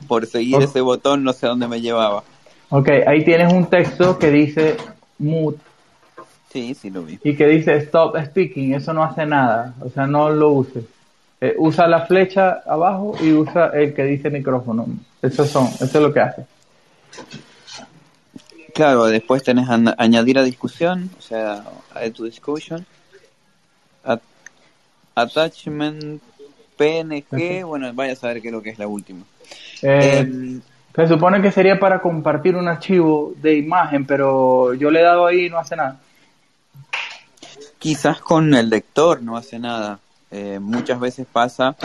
por 0.07 0.25
seguir 0.27 0.57
Ok. 0.57 0.61
ese 0.63 0.81
botón 0.81 1.23
no 1.23 1.33
sé 1.33 1.47
dónde 1.47 1.67
me 1.67 1.81
llevaba. 1.81 2.23
Ok, 2.69 2.87
ahí 3.07 3.23
tienes 3.25 3.51
un 3.51 3.65
texto 3.67 4.19
que 4.19 4.29
dice 4.29 4.77
mute 5.17 5.59
Sí, 6.53 6.73
sí 6.73 6.89
lo 6.89 7.03
vi. 7.03 7.19
y 7.23 7.35
que 7.35 7.45
dice 7.47 7.75
stop 7.77 8.15
speaking. 8.25 8.73
Eso 8.73 8.91
no 8.93 9.03
hace 9.03 9.25
nada. 9.25 9.73
O 9.81 9.89
sea, 9.89 10.07
no 10.07 10.29
lo 10.29 10.49
uses. 10.51 10.83
Eh, 11.41 11.55
usa 11.57 11.87
la 11.87 12.05
flecha 12.05 12.61
abajo 12.65 13.15
y 13.21 13.31
usa 13.33 13.67
el 13.73 13.93
que 13.93 14.03
dice 14.03 14.29
micrófono. 14.29 14.85
Eso 15.21 15.45
son, 15.45 15.67
eso 15.67 15.85
es 15.85 15.93
lo 15.95 16.11
que 16.13 16.19
hace. 16.19 16.45
Claro, 18.79 19.07
después 19.07 19.43
tenés 19.43 19.67
añadir 19.97 20.39
a 20.39 20.43
discusión, 20.43 21.09
o 21.19 21.21
sea, 21.21 21.65
add 21.93 22.13
to 22.13 22.23
discussion. 22.23 22.85
At- 24.05 24.21
attachment 25.15 26.21
PNG, 26.77 27.65
bueno, 27.65 27.91
vaya 27.93 28.13
a 28.13 28.15
saber 28.15 28.41
qué 28.41 28.47
es 28.47 28.53
lo 28.53 28.61
que 28.61 28.69
es 28.69 28.79
la 28.79 28.87
última. 28.87 29.25
Eh, 29.81 30.19
Em, 30.19 30.61
se 30.95 31.07
supone 31.09 31.41
que 31.41 31.51
sería 31.51 31.77
para 31.77 31.99
compartir 32.01 32.55
un 32.55 32.69
archivo 32.69 33.33
de 33.41 33.57
imagen, 33.57 34.05
pero 34.05 34.73
yo 34.73 34.89
le 34.89 35.01
he 35.01 35.03
dado 35.03 35.25
ahí 35.25 35.47
y 35.47 35.49
no 35.49 35.59
hace 35.59 35.75
nada. 35.75 35.99
quizás 37.79 38.21
con 38.21 38.53
el 38.53 38.69
lector 38.69 39.21
no 39.21 39.35
hace 39.35 39.59
nada. 39.59 39.99
Eh, 40.31 40.59
muchas 40.61 41.01
veces 41.01 41.27
pasa 41.29 41.75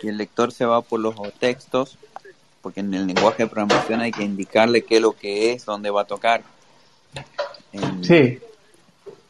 que 0.00 0.08
el 0.08 0.16
lector 0.16 0.52
se 0.52 0.64
va 0.64 0.80
por 0.80 1.00
los 1.00 1.14
textos, 1.38 1.98
porque 2.62 2.80
en 2.80 2.92
el 2.94 3.06
lenguaje 3.06 3.44
de 3.44 3.48
programación 3.48 4.00
hay 4.00 4.12
que 4.12 4.22
indicarle 4.22 4.82
qué 4.84 4.96
es 4.96 5.02
lo 5.02 5.12
que 5.12 5.52
es, 5.52 5.64
dónde 5.64 5.90
va 5.90 6.02
a 6.02 6.06
tocar. 6.06 6.42
Sí, 8.02 8.38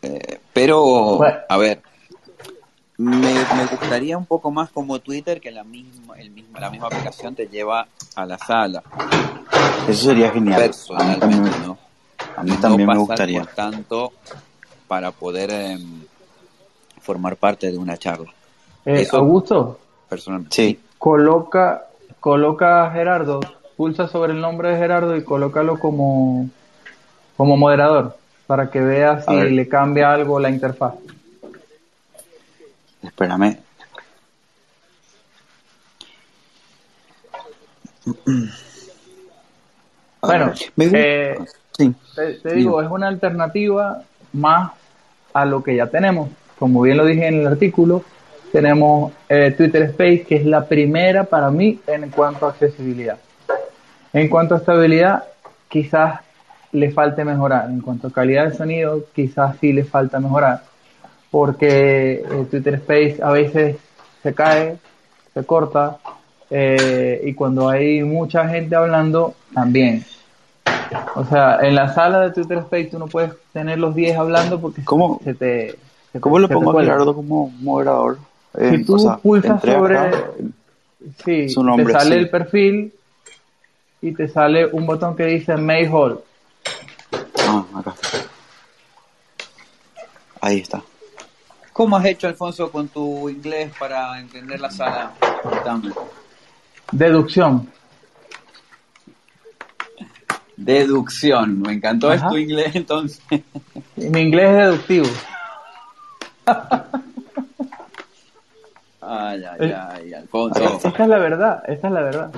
Eh, 0.03 0.39
pero, 0.55 1.17
Bueno. 1.19 1.39
a 1.49 1.57
ver, 1.59 1.83
me, 2.97 3.33
me 3.57 3.67
gustaría 3.71 4.17
un 4.17 4.25
poco 4.27 4.51
más 4.51 4.71
como 4.71 4.99
Twitter 4.99 5.41
que 5.41 5.51
la 5.51 5.63
misma, 5.63 6.19
el 6.19 6.31
mismo, 6.31 6.59
la 6.59 6.71
misma 6.71 6.87
aplicación 6.87 7.35
te 7.35 7.47
lleva 7.49 7.87
a 8.15 8.27
la 8.27 8.39
sala, 8.39 8.83
Eso 9.87 10.07
sería 10.07 10.31
genial. 10.31 10.61
A 10.61 10.65
mí 10.65 10.69
personalmente, 10.69 11.21
también, 11.21 11.67
¿no? 11.67 11.79
a 12.37 12.43
mí 12.43 12.57
también 12.57 12.87
no 12.87 12.93
me 12.95 12.99
gustaría. 12.99 13.41
por 13.41 13.49
tanto 13.49 14.13
para 14.89 15.11
poder 15.13 15.51
em, 15.51 16.03
formar 17.03 17.37
parte 17.37 17.71
de 17.71 17.77
una 17.79 17.97
charla, 17.99 18.33
Eh, 18.87 19.03
Eso- 19.03 19.19
Augusto, 19.19 19.79
personalmente. 20.09 20.57
Sí, 20.57 20.81
coloca, 20.99 21.90
coloca 22.21 22.85
a 22.87 22.91
Gerardo, 22.93 23.41
pulsa 23.77 24.07
sobre 24.09 24.33
el 24.33 24.41
nombre 24.41 24.71
de 24.71 24.77
Gerardo 24.79 25.17
y 25.17 25.25
colócalo 25.25 25.79
como, 25.79 26.49
como 27.37 27.57
moderador 27.57 28.17
para 28.47 28.71
que 28.71 28.81
vea 28.81 29.23
si 29.23 29.35
ver. 29.35 29.53
le 29.53 29.69
cambia 29.69 30.13
algo 30.13 30.39
la 30.39 30.51
interfaz. 30.51 30.95
espérame. 33.03 33.59
A 40.23 40.27
Bueno, 40.27 40.53
eh, 40.79 41.39
Sí. 41.77 41.95
te, 42.15 42.35
te 42.35 42.53
digo, 42.55 42.83
es 42.83 42.91
una 42.91 43.09
alternativa 43.09 44.03
más 44.33 44.73
a 45.33 45.45
lo 45.47 45.63
que 45.63 45.77
ya 45.77 45.87
tenemos. 45.87 46.29
Como 46.59 46.83
bien 46.83 46.99
lo 46.99 47.07
dije 47.07 47.27
en 47.27 47.41
el 47.41 47.47
artículo, 47.47 48.05
tenemos 48.53 49.13
eh, 49.29 49.55
Twitter 49.57 49.83
Space, 49.83 50.23
que 50.23 50.37
es 50.37 50.47
la 50.47 50.65
primera 50.67 51.25
para 51.25 51.51
mí 51.51 51.81
en 51.87 52.11
cuanto 52.11 52.47
a 52.47 52.51
accesibilidad. 52.51 53.19
En 54.13 54.29
cuanto 54.29 54.55
a 54.55 54.59
estabilidad, 54.59 55.25
quizás 55.69 56.21
le 56.73 56.91
falte 56.91 57.25
mejorar. 57.25 57.71
En 57.71 57.81
cuanto 57.81 58.09
a 58.09 58.13
calidad 58.13 58.49
de 58.49 58.57
sonido, 58.57 59.05
quizás 59.15 59.57
sí 59.61 59.73
le 59.73 59.85
falta 59.85 60.19
mejorar. 60.21 60.63
Porque 61.31 62.25
eh, 62.29 62.47
Twitter 62.51 62.75
Space 62.75 63.19
a 63.23 63.31
veces 63.31 63.77
se 64.23 64.35
cae, 64.35 64.77
se 65.33 65.45
corta, 65.45 65.99
eh, 66.51 67.21
y 67.25 67.35
cuando 67.35 67.69
hay 67.69 68.03
mucha 68.03 68.49
gente 68.49 68.75
hablando, 68.75 69.35
también. 69.55 70.05
O 71.15 71.25
sea, 71.25 71.59
en 71.63 71.77
la 71.77 71.95
sala 71.95 72.21
de 72.21 72.33
Twitter 72.33 72.59
Space 72.59 72.87
tú 72.87 72.99
no 72.99 73.07
puedes 73.07 73.33
tener 73.53 73.79
los 73.79 73.95
10 73.95 74.17
hablando 74.19 74.61
porque 74.61 74.83
¿Cómo? 74.85 75.21
se 75.23 75.35
te... 75.35 75.71
se 75.71 75.77
te- 76.15 76.21
¿Cómo 76.21 76.41
lo 76.41 76.49
te 76.49 76.55
pongo 76.55 76.77
a. 76.77 76.83
Gerardo 76.83 77.15
como 77.15 77.49
moderador? 77.61 78.19
Eh, 78.55 78.77
Si 78.79 78.85
tú 78.85 78.95
o 78.97 78.99
sea, 78.99 79.17
pulsas 79.17 79.61
sobre... 79.63 79.99
acá, 79.99 80.23
Sí, 81.25 81.49
Su 81.49 81.65
nombre, 81.65 81.87
te 81.87 81.93
sale 81.93 82.17
sí. 82.17 82.21
el 82.21 82.29
perfil 82.31 82.93
y 84.03 84.13
te 84.13 84.29
sale 84.29 84.67
un 84.67 84.87
botón 84.87 85.17
que 85.17 85.25
dice 85.25 85.57
Make 85.57 85.89
Hall. 85.89 86.21
Ah, 87.39 87.65
acá 87.75 87.95
está. 88.01 88.19
Ahí 90.43 90.59
está. 90.59 90.83
¿Cómo 91.73 91.97
has 91.97 92.05
hecho, 92.05 92.27
Alfonso, 92.29 92.71
con 92.71 92.89
tu 92.89 93.31
inglés 93.31 93.73
para 93.79 94.21
entender 94.21 94.61
la 94.61 94.71
sala? 94.71 95.13
Deducción. 96.93 97.67
Deducción, 100.57 101.63
me 101.63 101.73
encantó 101.73 102.11
Ajá. 102.11 102.29
tu 102.29 102.37
inglés 102.37 102.75
entonces. 102.77 103.23
Mi 103.97 104.21
inglés 104.21 104.51
es 104.51 104.57
deductivo. 104.57 105.07
Ay, 109.01 109.45
ay, 109.45 109.71
Eh, 109.71 109.75
ay, 109.75 110.15
Alfonso. 110.15 110.63
Esta 110.63 110.89
es 110.89 111.09
la 111.09 111.19
verdad, 111.19 111.63
esta 111.67 111.89
es 111.89 111.93
la 111.93 112.03
verdad. 112.03 112.31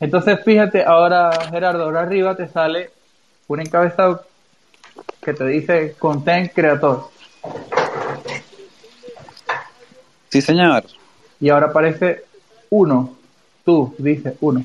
Entonces, 0.00 0.40
fíjate, 0.44 0.84
ahora, 0.84 1.30
Gerardo, 1.50 1.84
ahora 1.84 2.00
arriba 2.00 2.34
te 2.34 2.48
sale 2.48 2.90
un 3.48 3.60
encabezado 3.60 4.24
que 5.20 5.34
te 5.34 5.44
dice 5.46 5.94
Content 5.98 6.52
Creator. 6.52 7.10
Sí, 10.30 10.40
señor. 10.40 10.84
Y 11.40 11.50
ahora 11.50 11.66
aparece 11.66 12.24
uno. 12.70 13.16
Tú, 13.64 13.94
dice 13.98 14.36
uno. 14.40 14.64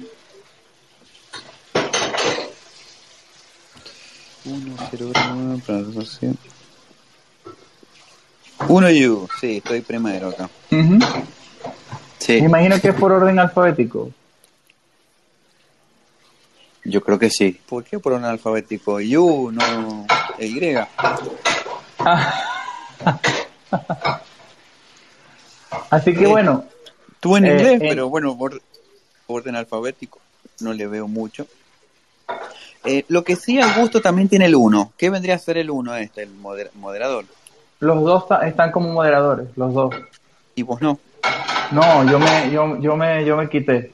Uno, 4.45 4.75
cero, 4.91 5.11
uno, 5.33 5.59
Uno 8.67 8.89
you, 8.89 9.27
sí, 9.39 9.57
estoy 9.57 9.81
primero 9.81 10.29
acá. 10.29 10.49
Sí, 12.19 12.39
Me 12.41 12.47
imagino 12.47 12.79
que 12.79 12.89
es 12.89 12.95
por 12.95 13.11
orden 13.11 13.37
alfabético. 13.39 14.11
yo 16.87 17.01
creo 17.01 17.17
que 17.19 17.29
sí. 17.31 17.59
¿Por 17.67 17.83
qué 17.83 17.97
por 17.99 18.13
un 18.13 18.23
alfabético? 18.25 18.99
You, 18.99 19.51
no 19.51 20.05
Y. 20.39 20.75
Así 25.89 26.13
que 26.13 26.23
Eh, 26.23 26.27
bueno, 26.27 26.65
Estuvo 27.13 27.37
en 27.37 27.45
Eh, 27.45 27.51
inglés, 27.53 27.81
eh. 27.81 27.87
pero 27.89 28.07
bueno, 28.09 28.37
por 28.37 28.61
orden 29.27 29.55
alfabético 29.55 30.19
no 30.59 30.73
le 30.73 30.85
veo 30.87 31.07
mucho. 31.07 31.47
Eh, 32.83 33.03
lo 33.07 33.23
que 33.23 33.35
sí, 33.35 33.59
Augusto 33.59 33.99
también 34.01 34.29
tiene 34.29 34.45
el 34.45 34.55
1. 34.55 34.93
¿Qué 34.97 35.09
vendría 35.09 35.33
a 35.35 35.39
ser 35.39 35.57
el 35.57 35.71
1 35.71 35.95
este, 35.95 36.21
el 36.23 36.35
moder- 36.35 36.69
moderador? 36.75 37.25
Los 37.85 38.03
dos 38.03 38.25
están 38.43 38.71
como 38.71 38.89
moderadores, 38.91 39.47
los 39.55 39.73
dos. 39.73 39.95
Y 40.55 40.63
vos 40.63 40.81
no. 40.81 40.99
No, 41.71 42.03
yo 42.09 42.19
me, 42.19 42.51
yo, 42.51 42.77
yo 42.79 42.95
me, 42.95 43.23
yo 43.25 43.37
me 43.37 43.49
quité. 43.49 43.93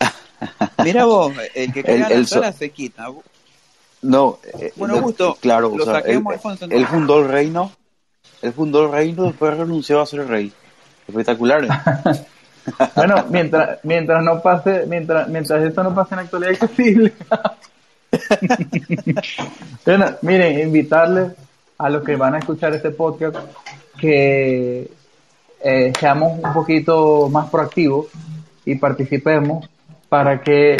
Mira 0.84 1.04
vos, 1.04 1.32
el 1.54 1.72
que 1.72 1.82
crea 1.84 2.06
El- 2.08 2.12
el 2.12 2.20
la 2.22 2.26
so- 2.26 2.52
se 2.52 2.70
quita. 2.70 3.06
No, 4.02 4.38
eh, 4.58 4.72
Bueno, 4.76 4.94
de- 4.94 5.00
Augusto, 5.00 5.36
claro, 5.40 5.70
lo 5.76 5.82
o 5.82 5.86
sea, 5.86 5.98
él, 6.00 6.22
él 6.70 6.86
fundó 6.86 7.18
el 7.20 7.28
reino, 7.28 7.70
él 8.40 8.52
fundó 8.52 8.86
el 8.86 8.92
reino, 8.92 9.24
después 9.24 9.56
renunció 9.56 10.00
a 10.00 10.06
ser 10.06 10.26
rey. 10.26 10.52
Espectacular. 11.06 11.64
¿eh? 11.64 11.68
Bueno, 12.94 13.24
mientras, 13.30 13.78
mientras 13.84 14.22
no 14.22 14.42
pase, 14.42 14.84
mientras, 14.86 15.26
mientras 15.28 15.62
esto 15.64 15.82
no 15.82 15.94
pase 15.94 16.14
en 16.14 16.20
actualidad 16.20 16.52
accesible. 16.52 17.12
miren, 20.22 20.60
invitarles 20.60 21.32
a 21.78 21.88
los 21.88 22.04
que 22.04 22.16
van 22.16 22.34
a 22.34 22.38
escuchar 22.38 22.74
este 22.74 22.90
podcast 22.90 23.38
que 23.98 24.90
eh, 25.62 25.92
seamos 25.98 26.38
un 26.42 26.52
poquito 26.52 27.28
más 27.30 27.48
proactivos 27.50 28.06
y 28.64 28.76
participemos 28.76 29.68
para 30.08 30.40
que 30.40 30.76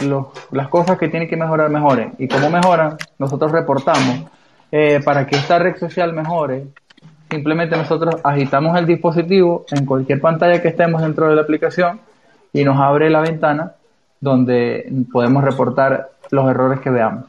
las 0.50 0.68
cosas 0.68 0.98
que 0.98 1.08
tienen 1.08 1.28
que 1.28 1.36
mejorar 1.36 1.70
mejoren. 1.70 2.14
Y 2.18 2.26
como 2.26 2.50
mejoran, 2.50 2.96
nosotros 3.18 3.52
reportamos. 3.52 4.24
Eh, 4.72 5.00
para 5.04 5.26
que 5.26 5.36
esta 5.36 5.58
red 5.58 5.76
social 5.78 6.12
mejore, 6.12 6.66
simplemente 7.28 7.76
nosotros 7.76 8.16
agitamos 8.22 8.78
el 8.78 8.86
dispositivo 8.86 9.64
en 9.70 9.84
cualquier 9.84 10.20
pantalla 10.20 10.62
que 10.62 10.68
estemos 10.68 11.02
dentro 11.02 11.28
de 11.28 11.34
la 11.34 11.42
aplicación 11.42 12.00
y 12.52 12.64
nos 12.64 12.78
abre 12.78 13.10
la 13.10 13.20
ventana 13.20 13.72
donde 14.20 14.92
podemos 15.12 15.42
reportar 15.42 16.10
los 16.30 16.50
errores 16.50 16.80
que 16.80 16.90
veamos. 16.90 17.24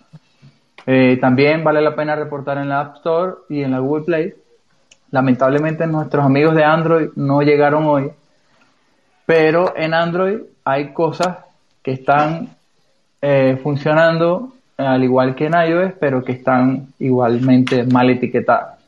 Eh, 0.86 1.18
también 1.22 1.64
vale 1.64 1.82
la 1.82 1.96
pena 1.96 2.16
reportar 2.16 2.58
en 2.58 2.70
la 2.70 2.82
App 2.82 2.96
Store 2.98 3.34
y 3.50 3.62
en 3.62 3.72
la 3.72 3.80
Google 3.80 4.04
Play. 4.04 4.34
Lamentablemente 5.12 5.86
nuestros 5.88 6.26
amigos 6.26 6.56
de 6.56 6.64
Android 6.64 7.10
no 7.16 7.42
llegaron 7.42 7.86
hoy, 7.86 8.12
pero 9.26 9.74
en 9.76 9.94
Android 9.94 10.40
hay 10.64 10.94
cosas 10.94 11.38
que 11.84 11.92
están 11.92 12.56
eh, 13.22 13.60
funcionando 13.62 14.54
al 14.78 15.04
igual 15.04 15.36
que 15.36 15.46
en 15.46 15.54
iOS, 15.54 15.94
pero 16.00 16.24
que 16.24 16.32
están 16.32 16.88
igualmente 16.98 17.84
mal 17.84 18.10
etiquetadas. 18.10 18.80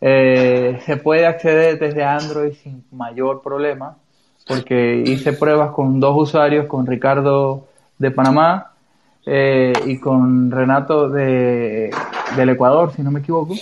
Eh, 0.00 0.80
se 0.86 0.96
puede 0.96 1.26
acceder 1.26 1.78
desde 1.78 2.04
Android 2.04 2.52
sin 2.54 2.84
mayor 2.90 3.42
problema, 3.42 3.96
porque 4.46 5.02
hice 5.04 5.34
pruebas 5.34 5.72
con 5.72 6.00
dos 6.00 6.16
usuarios, 6.16 6.66
con 6.66 6.86
Ricardo 6.86 7.66
de 7.98 8.10
Panamá 8.10 8.69
eh, 9.26 9.72
y 9.86 9.98
con 9.98 10.50
Renato 10.50 11.08
de, 11.08 11.90
del 12.36 12.48
Ecuador, 12.50 12.92
si 12.94 13.02
no 13.02 13.10
me 13.10 13.20
equivoco, 13.20 13.54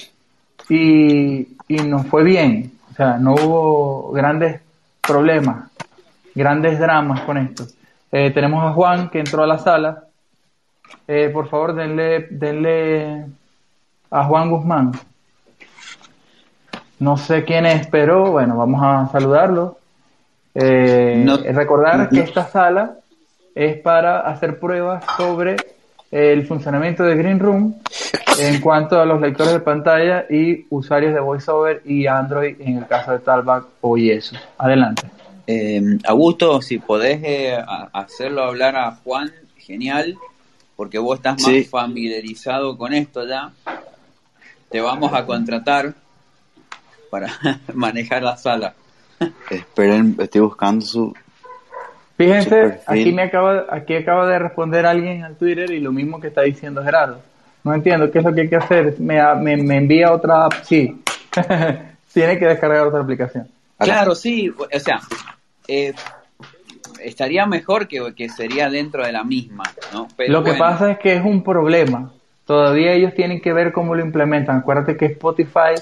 y, 0.68 1.48
y 1.68 1.76
nos 1.86 2.06
fue 2.06 2.22
bien, 2.24 2.72
o 2.90 2.94
sea, 2.94 3.18
no 3.18 3.34
hubo 3.34 4.12
grandes 4.12 4.60
problemas, 5.00 5.70
grandes 6.34 6.78
dramas 6.78 7.20
con 7.22 7.38
esto. 7.38 7.64
Eh, 8.12 8.30
tenemos 8.30 8.64
a 8.64 8.72
Juan 8.72 9.08
que 9.10 9.20
entró 9.20 9.42
a 9.42 9.46
la 9.46 9.58
sala. 9.58 10.04
Eh, 11.06 11.30
por 11.32 11.48
favor, 11.48 11.74
denle, 11.74 12.26
denle 12.30 13.26
a 14.10 14.24
Juan 14.24 14.50
Guzmán. 14.50 14.92
No 16.98 17.16
sé 17.16 17.44
quién 17.44 17.66
es, 17.66 17.86
pero 17.86 18.32
bueno, 18.32 18.56
vamos 18.56 18.80
a 18.82 19.08
saludarlo. 19.12 19.78
Eh, 20.54 21.22
No- 21.24 21.36
recordar 21.36 22.08
que 22.08 22.20
esta 22.20 22.46
sala 22.48 22.94
es 23.58 23.76
para 23.80 24.20
hacer 24.20 24.60
pruebas 24.60 25.04
sobre 25.16 25.56
el 26.12 26.46
funcionamiento 26.46 27.02
de 27.02 27.16
Green 27.16 27.40
Room 27.40 27.74
en 28.38 28.60
cuanto 28.60 29.00
a 29.00 29.04
los 29.04 29.20
lectores 29.20 29.52
de 29.52 29.60
pantalla 29.60 30.26
y 30.30 30.64
usuarios 30.70 31.12
de 31.12 31.18
VoiceOver 31.18 31.82
y 31.84 32.06
Android 32.06 32.54
en 32.60 32.78
el 32.78 32.86
caso 32.86 33.10
de 33.10 33.18
Talback 33.18 33.64
o 33.80 33.96
eso. 33.98 34.36
Adelante. 34.58 35.02
Eh, 35.46 35.82
Augusto, 36.06 36.62
si 36.62 36.78
podés 36.78 37.20
eh, 37.24 37.58
hacerlo 37.92 38.44
hablar 38.44 38.76
a 38.76 38.92
Juan, 39.02 39.32
genial, 39.56 40.16
porque 40.76 40.98
vos 41.00 41.16
estás 41.18 41.42
más 41.42 41.50
Sí. 41.52 41.64
familiarizado 41.64 42.78
con 42.78 42.94
esto 42.94 43.26
ya. 43.26 43.50
Te 44.70 44.80
vamos 44.80 45.12
a 45.12 45.26
contratar 45.26 45.94
para 47.10 47.28
manejar 47.74 48.22
la 48.22 48.36
sala. 48.36 48.72
Esperen, 49.50 50.14
estoy 50.20 50.42
buscando 50.42 50.86
su... 50.86 51.12
Fíjense, 52.18 52.80
aquí 52.84 53.12
me 53.12 53.22
acaba, 53.22 53.66
aquí 53.70 53.94
acaba 53.94 54.26
de 54.26 54.40
responder 54.40 54.84
alguien 54.84 55.22
al 55.22 55.36
Twitter 55.36 55.70
y 55.70 55.78
lo 55.78 55.92
mismo 55.92 56.20
que 56.20 56.26
está 56.26 56.42
diciendo 56.42 56.82
Gerardo. 56.82 57.20
No 57.62 57.72
entiendo 57.72 58.10
qué 58.10 58.18
es 58.18 58.24
lo 58.24 58.34
que 58.34 58.40
hay 58.40 58.48
que 58.48 58.56
hacer. 58.56 58.96
Me, 58.98 59.22
me, 59.36 59.56
me 59.56 59.76
envía 59.76 60.12
otra 60.12 60.46
app, 60.46 60.64
sí. 60.64 61.00
Tiene 62.12 62.36
que 62.36 62.46
descargar 62.46 62.88
otra 62.88 63.00
aplicación. 63.02 63.46
Claro, 63.78 64.16
sí, 64.16 64.50
o 64.50 64.80
sea, 64.80 64.98
eh, 65.68 65.94
estaría 67.00 67.46
mejor 67.46 67.86
que, 67.86 68.12
que 68.16 68.28
sería 68.28 68.68
dentro 68.68 69.06
de 69.06 69.12
la 69.12 69.22
misma, 69.22 69.62
¿no? 69.92 70.08
Pero 70.16 70.32
lo 70.32 70.42
que 70.42 70.50
bueno, 70.50 70.64
pasa 70.64 70.90
es 70.90 70.98
que 70.98 71.14
es 71.14 71.24
un 71.24 71.44
problema. 71.44 72.10
Todavía 72.46 72.94
ellos 72.94 73.14
tienen 73.14 73.40
que 73.40 73.52
ver 73.52 73.70
cómo 73.70 73.94
lo 73.94 74.04
implementan. 74.04 74.56
Acuérdate 74.56 74.96
que 74.96 75.06
Spotify 75.06 75.74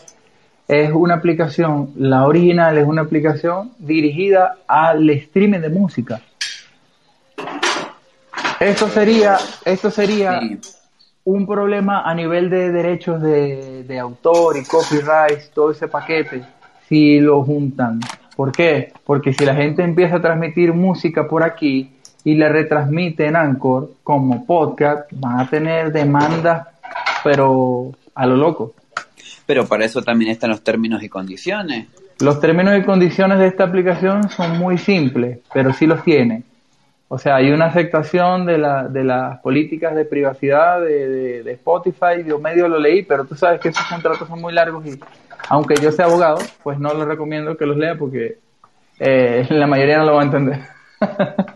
es 0.69 0.93
una 0.93 1.15
aplicación, 1.15 1.93
la 1.97 2.27
original 2.27 2.77
es 2.79 2.87
una 2.87 3.03
aplicación 3.03 3.73
dirigida 3.79 4.57
al 4.67 5.09
streaming 5.11 5.61
de 5.61 5.69
música. 5.69 6.21
Esto 8.59 8.89
sería, 8.89 9.37
esto 9.65 9.91
sería 9.91 10.41
sí. 10.41 10.59
un 11.25 11.47
problema 11.47 12.03
a 12.03 12.15
nivel 12.15 12.51
de 12.51 12.73
derechos 12.73 13.21
de, 13.21 13.85
de 13.85 13.99
autor 13.99 14.57
y 14.57 14.65
copyright, 14.65 15.53
todo 15.55 15.71
ese 15.71 15.89
paquete, 15.89 16.43
si 16.89 17.21
lo 17.21 17.45
juntan. 17.45 18.01
¿Por 18.35 18.53
qué? 18.53 18.93
Porque 19.05 19.33
si 19.33 19.45
la 19.45 19.55
gente 19.55 19.83
empieza 19.83 20.17
a 20.17 20.23
transmitir 20.23 20.73
música 20.73 21.29
por 21.29 21.43
aquí 21.43 21.93
y 22.25 22.35
la 22.35 22.49
retransmite 22.49 23.27
en 23.27 23.37
Anchor 23.37 23.93
como 24.03 24.45
podcast, 24.47 25.09
van 25.13 25.41
a 25.41 25.49
tener 25.49 25.93
demandas, 25.93 26.67
pero 27.23 27.93
a 28.15 28.27
lo 28.27 28.37
loco. 28.37 28.75
Pero 29.47 29.67
para 29.67 29.85
eso 29.85 30.03
también 30.03 30.31
están 30.31 30.51
los 30.51 30.63
términos 30.63 31.03
y 31.03 31.09
condiciones. 31.09 31.87
Los 32.21 32.41
términos 32.41 32.77
y 32.79 32.83
condiciones 32.83 33.39
de 33.39 33.47
esta 33.47 33.65
aplicación 33.65 34.29
son 34.31 34.59
muy 34.59 34.79
simples, 34.79 35.39
pero 35.53 35.73
sí 35.73 35.87
los 35.87 36.03
tiene. 36.03 36.43
O 37.09 37.19
sea, 37.19 37.37
hay 37.37 37.53
una 37.53 37.67
aceptación 37.67 38.47
de, 38.47 38.59
la, 38.59 38.89
de 38.89 39.05
las 39.05 39.39
políticas 39.41 39.95
de 39.95 40.05
privacidad 40.05 40.81
de, 40.81 41.09
de, 41.09 41.43
de 41.45 41.53
Spotify, 41.53 42.25
yo 42.27 42.41
medio 42.41 42.67
lo 42.69 42.81
leí, 42.81 43.05
pero 43.05 43.25
tú 43.25 43.37
sabes 43.37 43.61
que 43.61 43.69
esos 43.69 43.85
contratos 43.87 44.27
son 44.27 44.41
muy 44.41 44.53
largos 44.53 44.85
y 44.87 44.99
aunque 45.49 45.77
yo 45.81 45.93
sea 45.93 46.07
abogado, 46.07 46.39
pues 46.63 46.79
no 46.79 46.93
les 46.95 47.07
recomiendo 47.07 47.57
que 47.57 47.67
los 47.67 47.77
lea 47.77 47.95
porque 47.97 48.39
eh, 48.99 49.47
la 49.51 49.67
mayoría 49.67 49.99
no 49.99 50.07
lo 50.07 50.15
va 50.15 50.23
a 50.23 50.25
entender. 50.25 50.61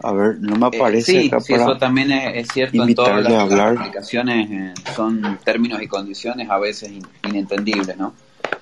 A 0.00 0.12
ver, 0.12 0.36
no 0.40 0.56
me 0.56 0.66
Eh, 0.66 0.78
aparece 0.78 1.20
sí, 1.22 1.26
acá 1.26 1.40
sí, 1.40 1.52
para... 1.52 1.64
eso 1.64 1.76
también 1.78 2.12
es, 2.12 2.46
es 2.46 2.52
cierto 2.52 2.82
en 2.86 2.94
todas 2.94 3.22
las, 3.22 3.32
a 3.32 3.40
hablar. 3.42 3.72
las 3.74 3.80
aplicaciones, 3.80 4.50
eh, 4.50 4.74
son 4.94 5.38
términos 5.44 5.82
y 5.82 5.88
condiciones 5.88 6.48
a 6.48 6.58
veces 6.58 6.90
in- 6.90 7.06
inentendibles, 7.24 7.96
¿no? 7.96 8.14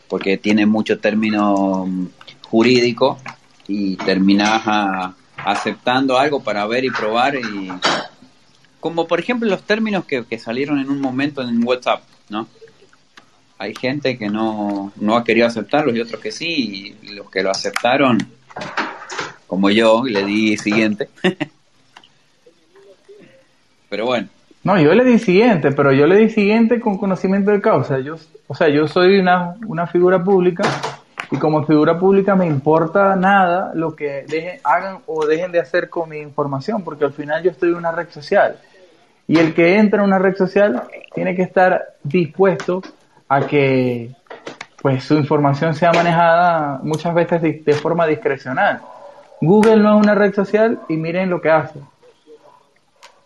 Porque 0.09 0.38
tiene 0.38 0.64
mucho 0.64 0.99
término 0.99 1.85
mm, 1.87 2.07
jurídico 2.49 3.18
y 3.68 3.96
terminás 3.96 4.62
a- 4.66 5.14
aceptando 5.44 6.18
algo 6.18 6.42
para 6.42 6.66
ver 6.66 6.85
y 6.85 6.90
probar 6.90 7.37
y 7.37 7.70
como 8.81 9.07
por 9.07 9.20
ejemplo 9.20 9.49
los 9.49 9.62
términos 9.62 10.05
que, 10.07 10.25
que 10.25 10.38
salieron 10.38 10.79
en 10.79 10.88
un 10.90 11.01
momento 11.01 11.42
en 11.42 11.62
WhatsApp, 11.66 12.03
¿no? 12.31 12.49
Hay 13.59 13.75
gente 13.75 14.16
que 14.18 14.29
no, 14.29 14.92
no 14.96 15.16
ha 15.16 15.25
querido 15.25 15.46
aceptarlos 15.46 15.94
y 15.96 16.01
otros 16.01 16.20
que 16.20 16.31
sí, 16.33 16.94
y 17.03 17.09
los 17.14 17.31
que 17.31 17.42
lo 17.42 17.51
aceptaron, 17.51 18.18
como 19.47 19.71
yo, 19.71 20.05
le 20.05 20.25
di 20.25 20.57
siguiente. 20.57 21.09
Pero 23.88 24.07
bueno, 24.07 24.29
No, 24.67 24.81
yo 24.81 24.92
le 24.94 25.05
di 25.05 25.21
siguiente, 25.21 25.71
pero 25.71 25.92
yo 25.92 26.09
le 26.09 26.17
di 26.17 26.29
siguiente 26.29 26.81
con 26.81 26.99
conocimiento 26.99 27.53
de 27.53 27.61
causa. 27.61 28.01
Yo, 28.01 28.17
o 28.49 28.55
sea, 28.57 28.69
yo 28.69 28.88
soy 28.88 29.21
una, 29.21 29.55
una 29.69 29.87
figura 29.87 30.25
pública 30.25 30.65
y 31.31 31.37
como 31.37 31.65
figura 31.65 32.01
pública 32.01 32.35
me 32.35 32.47
importa 32.47 33.15
nada 33.15 33.71
lo 33.77 33.94
que 33.94 34.25
dejen, 34.27 34.59
hagan 34.65 34.99
o 35.07 35.25
dejen 35.25 35.53
de 35.53 35.61
hacer 35.61 35.88
con 35.88 36.09
mi 36.09 36.19
información, 36.19 36.83
porque 36.83 37.05
al 37.05 37.13
final 37.13 37.44
yo 37.44 37.53
estoy 37.53 37.69
en 37.69 37.77
una 37.77 37.92
red 37.92 38.09
social. 38.11 38.57
Y 39.29 39.38
el 39.38 39.55
que 39.55 39.79
entra 39.79 40.01
en 40.01 40.07
una 40.07 40.19
red 40.19 40.35
social 40.35 40.83
tiene 41.15 41.37
que 41.37 41.42
estar 41.42 41.94
dispuesto 42.03 42.83
a 43.29 43.47
que 43.47 44.11
pues 44.83 45.05
su 45.05 45.15
información 45.15 45.77
sea 45.77 45.92
manejada 45.92 46.81
muchas 46.83 47.15
veces 47.15 47.65
de 47.65 47.73
forma 47.75 48.05
discrecional. 48.05 48.81
Google 49.41 49.77
no 49.77 49.97
es 49.99 50.03
una 50.05 50.15
red 50.15 50.35
social 50.35 50.81
y 50.89 50.97
miren 50.97 51.31
lo 51.31 51.41
que 51.41 51.51
hace. 51.51 51.79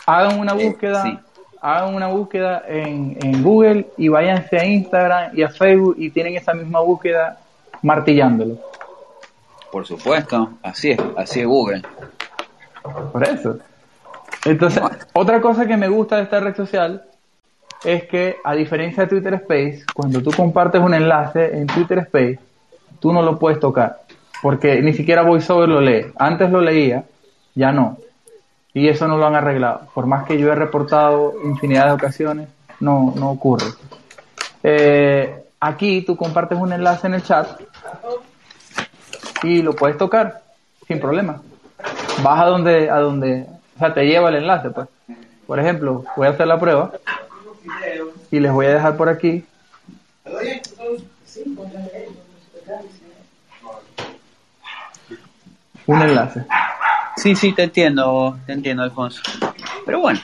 Hagan 0.07 0.39
una 0.41 0.53
Eh, 0.55 0.67
búsqueda 0.69 1.03
sí. 1.03 1.19
hagan 1.61 1.95
una 1.95 2.09
búsqueda 2.09 2.63
en, 2.67 3.17
en 3.23 3.43
Google 3.43 3.87
y 3.97 4.09
váyanse 4.09 4.59
a 4.59 4.65
Instagram 4.65 5.37
y 5.37 5.43
a 5.43 5.49
Facebook 5.51 5.95
y 5.99 6.11
tienen 6.11 6.37
esa 6.37 6.53
misma 6.55 6.81
búsqueda 6.81 7.39
martillándolo. 7.83 8.57
Por 9.71 9.87
supuesto, 9.87 10.51
así 10.63 10.91
es, 10.93 10.99
así 11.17 11.41
es 11.41 11.47
Google. 11.47 11.83
Por 13.13 13.23
eso. 13.23 13.59
Entonces, 14.45 14.83
otra 15.13 15.41
cosa 15.41 15.67
que 15.67 15.77
me 15.77 15.89
gusta 15.89 16.17
de 16.17 16.23
esta 16.23 16.41
red 16.41 16.57
social 16.57 17.05
es 17.85 18.05
que, 18.09 18.37
a 18.43 18.55
diferencia 18.55 19.05
de 19.05 19.09
Twitter 19.11 19.35
Space, 19.35 19.85
cuando 19.95 20.23
tú 20.23 20.33
compartes 20.33 20.81
un 20.81 20.93
enlace 20.95 21.57
en 21.57 21.67
Twitter 21.67 21.99
Space, 21.99 22.39
tú 22.99 23.13
no 23.13 23.23
lo 23.23 23.39
puedes 23.39 23.61
tocar, 23.61 24.01
porque 24.43 24.81
ni 24.83 24.93
siquiera 24.93 25.23
VoiceOver 25.23 25.69
lo 25.69 25.81
lee. 25.81 26.07
Antes 26.17 26.51
lo 26.51 26.61
leía, 26.61 27.05
ya 27.55 27.73
no. 27.73 27.99
Y 28.73 28.89
eso 28.89 29.09
no 29.09 29.17
lo 29.19 29.27
han 29.27 29.35
arreglado. 29.35 29.83
Por 29.95 30.07
más 30.07 30.27
que 30.27 30.39
yo 30.39 30.53
he 30.53 30.55
reportado 30.55 31.35
infinidad 31.45 31.87
de 31.87 31.93
ocasiones, 31.93 32.49
no, 32.79 33.13
no 33.17 33.31
ocurre. 33.31 33.67
Eh, 34.63 35.43
aquí 35.59 36.03
tú 36.03 36.17
compartes 36.17 36.59
un 36.59 36.73
enlace 36.73 37.07
en 37.07 37.15
el 37.15 37.23
chat 37.23 37.61
y 39.43 39.63
lo 39.63 39.75
puedes 39.75 39.99
tocar 39.99 40.43
sin 40.87 41.01
problema. 41.01 41.43
Vas 42.23 42.41
a 42.41 42.47
donde, 42.47 42.91
a 42.91 42.99
donde, 42.99 43.47
o 43.77 43.79
sea, 43.79 43.95
te 43.95 44.05
lleva 44.07 44.29
el 44.29 44.37
enlace, 44.37 44.71
pues. 44.71 44.89
Por 45.47 45.59
ejemplo, 45.59 46.05
voy 46.17 46.29
a 46.29 46.31
hacer 46.31 46.47
la 46.47 46.61
prueba 46.61 46.93
y 48.31 48.39
les 48.39 48.53
voy 48.53 48.67
a 48.67 48.75
dejar 48.75 48.97
por 48.97 49.09
aquí. 49.09 49.45
Un 55.91 56.03
enlace. 56.03 56.45
Sí, 57.17 57.35
sí, 57.35 57.53
te 57.53 57.65
entiendo, 57.65 58.39
te 58.47 58.53
entiendo, 58.53 58.85
Alfonso. 58.85 59.21
Pero 59.85 59.99
bueno, 59.99 60.21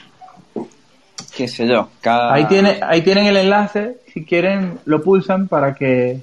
qué 1.35 1.49
sé 1.49 1.67
yo, 1.67 1.89
cada... 1.99 2.33
Ahí, 2.33 2.45
tiene, 2.45 2.79
ahí 2.81 3.01
tienen 3.01 3.25
el 3.25 3.35
enlace, 3.35 3.97
si 4.13 4.23
quieren 4.23 4.79
lo 4.85 5.03
pulsan 5.03 5.49
para 5.49 5.75
que 5.75 6.21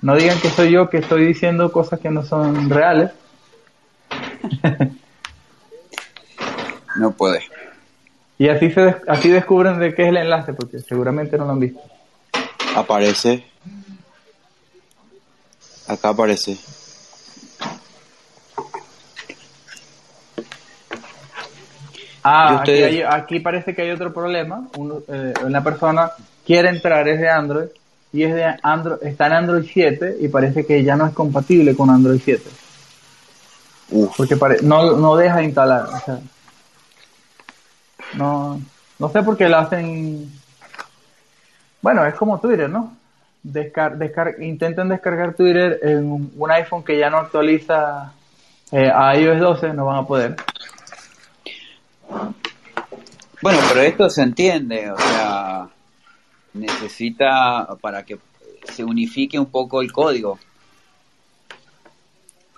no 0.00 0.16
digan 0.16 0.40
que 0.40 0.48
soy 0.48 0.70
yo 0.70 0.88
que 0.88 0.96
estoy 0.96 1.26
diciendo 1.26 1.70
cosas 1.70 2.00
que 2.00 2.08
no 2.08 2.24
son 2.24 2.70
reales. 2.70 3.10
No 6.96 7.12
puede. 7.12 7.40
Y 8.36 8.48
así, 8.48 8.72
se 8.72 8.96
así 9.06 9.28
descubren 9.28 9.78
de 9.78 9.94
qué 9.94 10.02
es 10.02 10.08
el 10.08 10.16
enlace, 10.16 10.52
porque 10.54 10.80
seguramente 10.80 11.38
no 11.38 11.44
lo 11.44 11.52
han 11.52 11.60
visto. 11.60 11.80
Aparece. 12.74 13.44
Acá 15.86 16.08
aparece. 16.08 16.58
Ah, 22.22 22.60
aquí, 22.60 22.70
hay- 22.72 23.02
aquí 23.02 23.40
parece 23.40 23.74
que 23.74 23.82
hay 23.82 23.90
otro 23.90 24.12
problema. 24.12 24.68
Uno, 24.76 24.98
eh, 25.08 25.32
una 25.44 25.62
persona 25.64 26.10
quiere 26.44 26.68
entrar, 26.68 27.08
es 27.08 27.18
de 27.20 27.28
Android, 27.30 27.66
y 28.12 28.24
es 28.24 28.34
de 28.34 28.44
Android, 28.62 28.98
está 29.02 29.26
en 29.28 29.32
Android 29.34 29.64
7 29.72 30.16
y 30.20 30.28
parece 30.28 30.66
que 30.66 30.82
ya 30.84 30.96
no 30.96 31.06
es 31.06 31.14
compatible 31.14 31.74
con 31.74 31.88
Android 31.90 32.20
7. 32.22 32.48
Uf. 33.92 34.16
Porque 34.16 34.36
pare- 34.36 34.58
no, 34.62 34.96
no 34.96 35.16
deja 35.16 35.42
instalar. 35.42 35.86
o 35.86 35.98
sea, 36.00 36.18
no, 38.14 38.60
no 38.98 39.08
sé 39.10 39.22
por 39.22 39.36
qué 39.36 39.48
lo 39.48 39.58
hacen. 39.58 40.30
Bueno, 41.82 42.04
es 42.04 42.14
como 42.14 42.38
Twitter, 42.40 42.68
¿no? 42.68 42.96
Descar 43.42 43.96
descar 43.96 44.34
intenten 44.42 44.88
descargar 44.90 45.32
Twitter 45.34 45.78
en 45.82 46.10
un, 46.12 46.32
un 46.36 46.50
iPhone 46.50 46.84
que 46.84 46.98
ya 46.98 47.08
no 47.08 47.16
actualiza 47.18 48.12
eh, 48.70 48.90
a 48.94 49.16
iOS 49.16 49.40
12, 49.40 49.72
no 49.72 49.86
van 49.86 49.98
a 50.04 50.06
poder. 50.06 50.36
Bueno, 53.42 53.58
pero 53.68 53.80
esto 53.82 54.10
se 54.10 54.22
entiende, 54.22 54.90
o 54.90 54.96
sea, 54.98 55.68
necesita 56.52 57.66
para 57.80 58.04
que 58.04 58.18
se 58.64 58.84
unifique 58.84 59.38
un 59.38 59.46
poco 59.50 59.80
el 59.80 59.90
código. 59.92 60.38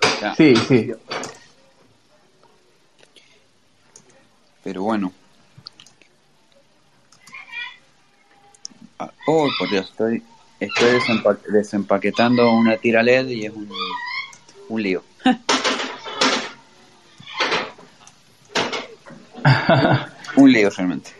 O 0.03 0.19
sea, 0.19 0.35
Sí, 0.35 0.55
sí. 0.57 0.93
Pero 4.65 4.83
bueno. 4.83 5.13
Ah, 8.99 9.11
Oh, 9.27 9.49
por 9.59 9.71
Dios, 9.71 9.89
estoy, 9.91 10.23
estoy 10.61 10.89
desempa- 10.91 11.41
desempaquetando 11.53 12.53
una 12.53 12.77
tira 12.77 13.03
LED 13.03 13.29
y 13.29 13.47
es 13.47 13.53
un, 13.53 13.69
un 14.69 14.83
lío. 14.83 15.03
un 20.37 20.53
lío 20.53 20.71
realmente. 20.71 21.11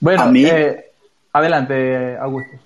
Bueno, 0.00 0.22
A 0.22 0.26
mí- 0.26 0.44
eh, 0.44 0.84
adelante, 1.32 2.16
Augusto. 2.18 2.56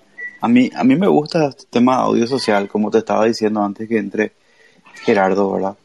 A 0.41 0.47
mí, 0.47 0.69
a 0.75 0.83
mí 0.83 0.95
me 0.95 1.07
gusta 1.07 1.47
este 1.47 1.63
tema 1.69 1.97
de 1.97 2.03
audio 2.03 2.27
social, 2.27 2.67
como 2.67 2.91
te 2.91 2.97
estaba 2.99 3.25
diciendo 3.25 3.63
antes 3.63 3.87
que 3.87 3.97
entre 3.97 4.33
Gerardo, 5.05 5.51
¿verdad? 5.53 5.75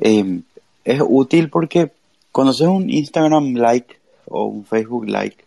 Eh, 0.00 0.40
es 0.84 1.00
útil 1.06 1.48
porque 1.48 1.92
cuando 2.32 2.50
haces 2.50 2.66
un 2.66 2.90
Instagram 2.90 3.54
like 3.54 3.96
o 4.26 4.46
un 4.46 4.64
Facebook 4.64 5.08
like, 5.08 5.44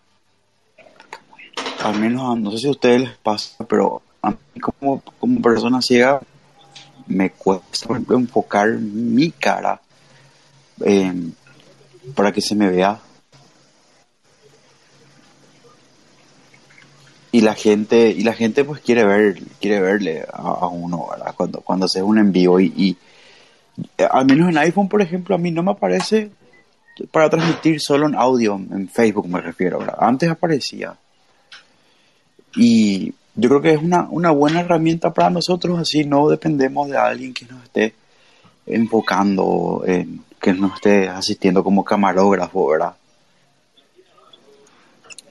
al 1.84 2.00
menos 2.00 2.32
a- 2.32 2.40
no 2.40 2.52
sé 2.52 2.58
si 2.60 2.68
a 2.68 2.72
ustedes 2.72 3.02
les 3.02 3.18
pasa, 3.18 3.66
pero 3.68 4.02
a 4.22 4.32
mí 4.32 4.38
como, 4.62 5.02
como 5.20 5.42
persona 5.42 5.82
ciega 5.82 6.22
me 7.08 7.30
cuesta 7.32 7.88
por 7.88 7.98
ejemplo, 7.98 8.18
enfocar 8.18 8.70
mi 8.70 9.32
cara 9.32 9.80
eh, 10.86 11.14
para 12.16 12.32
que 12.32 12.42
se 12.42 12.56
me 12.56 12.70
vea. 12.70 13.00
Y 17.32 17.42
la 17.42 17.56
gente 17.56 18.10
y 18.10 18.24
la 18.24 18.34
gente 18.34 18.64
pues 18.64 18.82
quiere 18.82 19.06
ver 19.06 19.40
quiere 19.60 19.80
verle 19.82 20.26
a, 20.32 20.68
uno 20.68 21.08
cuando 21.36 21.62
cuando 21.62 21.86
haces 21.86 22.02
un 22.02 22.18
en 22.18 22.32
vivo 22.32 22.60
y, 22.60 22.74
y, 22.76 22.98
al 24.04 24.26
menos 24.26 24.50
en 24.50 24.58
iPhone 24.58 24.88
por 24.88 25.02
ejemplo 25.02 25.36
a 25.36 25.38
mí 25.38 25.52
no 25.52 25.62
me 25.62 25.72
aparece 25.72 26.32
para 27.12 27.30
transmitir 27.30 27.80
solo 27.80 28.08
en 28.08 28.16
audio 28.16 28.56
en 28.56 28.88
Facebook 28.88 29.28
me 29.28 29.42
refiero 29.42 29.80
¿verdad? 29.80 29.98
antes 30.00 30.30
aparecía. 30.30 30.96
Y 32.56 33.14
yo 33.36 33.50
creo 33.50 33.62
que 33.62 33.74
es 33.74 33.84
una, 33.84 34.08
una 34.10 34.32
buena 34.32 34.62
herramienta 34.62 35.14
para 35.14 35.30
nosotros 35.30 35.78
así 35.78 36.06
no 36.06 36.30
dependemos 36.30 36.90
de 36.90 36.98
alguien 36.98 37.34
que 37.34 37.46
nos 37.46 37.62
esté 37.66 37.94
enfocando 38.66 39.84
en, 39.86 40.22
que 40.40 40.54
nos 40.54 40.76
esté 40.76 41.10
asistiendo 41.10 41.64
como 41.64 41.84
camarógrafo 41.84 42.68
verdad 42.68 42.96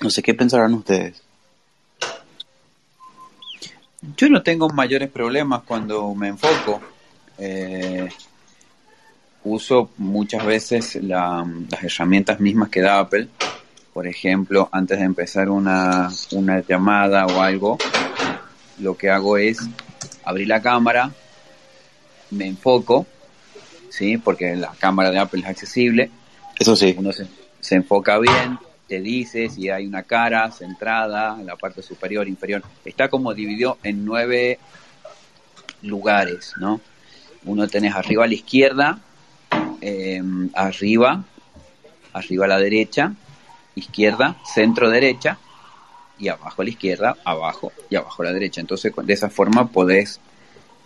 no 0.01 0.11
sé 0.11 0.23
qué 0.23 0.35
pensarán 0.35 0.75
ustedes 0.75 1.23
Yo 4.17 4.29
no 4.29 4.43
tengo 4.43 4.69
mayores 4.69 5.11
problemas 5.11 5.63
cuando 5.65 6.15
me 6.15 6.29
enfoco. 6.29 6.81
Eh, 7.39 8.09
uso 9.43 9.91
muchas 9.97 10.45
veces 10.45 10.97
la- 11.03 11.45
las 11.71 11.83
herramientas 11.83 12.39
mismas 12.39 12.69
que 12.69 12.81
da 12.83 13.01
Apple. 13.01 13.29
Por 13.93 14.07
ejemplo, 14.07 14.69
antes 14.71 14.99
de 14.99 15.05
empezar 15.05 15.49
una, 15.49 16.09
una 16.33 16.61
llamada 16.61 17.27
o 17.27 17.41
algo, 17.41 17.79
lo 18.79 18.97
que 18.97 19.11
hago 19.11 19.39
es 19.39 19.59
abrir 20.25 20.47
la 20.49 20.61
cámara, 20.63 21.11
me 22.31 22.47
enfoco, 22.47 23.07
¿sí? 23.97 24.19
porque 24.19 24.55
la 24.57 24.73
cámara 24.79 25.11
de 25.11 25.19
Apple 25.19 25.41
es 25.41 25.47
accesible, 25.47 26.11
eso 26.59 26.77
sí 26.77 26.95
uno 26.99 27.13
se, 27.13 27.27
se 27.61 27.77
enfoca 27.77 28.19
bien, 28.19 28.59
te 28.87 29.01
dice 29.01 29.49
si 29.49 29.71
hay 29.71 29.87
una 29.87 30.03
cara 30.03 30.51
centrada 30.51 31.37
en 31.41 31.47
la 31.47 31.57
parte 31.57 31.83
superior, 31.83 32.29
inferior. 32.29 32.63
Está 32.85 33.09
como 33.09 33.33
dividido 33.33 33.79
en 33.83 34.05
nueve 34.05 34.59
lugares, 35.83 36.53
¿no? 36.59 36.81
Uno 37.45 37.67
tenés 37.69 37.95
arriba 37.95 38.25
a 38.25 38.27
la 38.27 38.35
izquierda, 38.35 38.99
eh, 39.81 40.23
arriba, 40.55 41.25
arriba 42.13 42.45
a 42.45 42.49
la 42.49 42.59
derecha, 42.59 43.15
izquierda, 43.75 44.37
centro 44.45 44.91
derecha, 44.91 45.39
y 46.19 46.29
abajo 46.29 46.63
a 46.63 46.65
la 46.65 46.71
izquierda, 46.71 47.17
abajo 47.25 47.73
y 47.91 47.97
abajo 47.97 48.23
a 48.23 48.27
la 48.27 48.33
derecha. 48.33 48.61
Entonces, 48.61 48.93
de 48.95 49.13
esa 49.13 49.31
forma 49.31 49.69
podés 49.69 50.21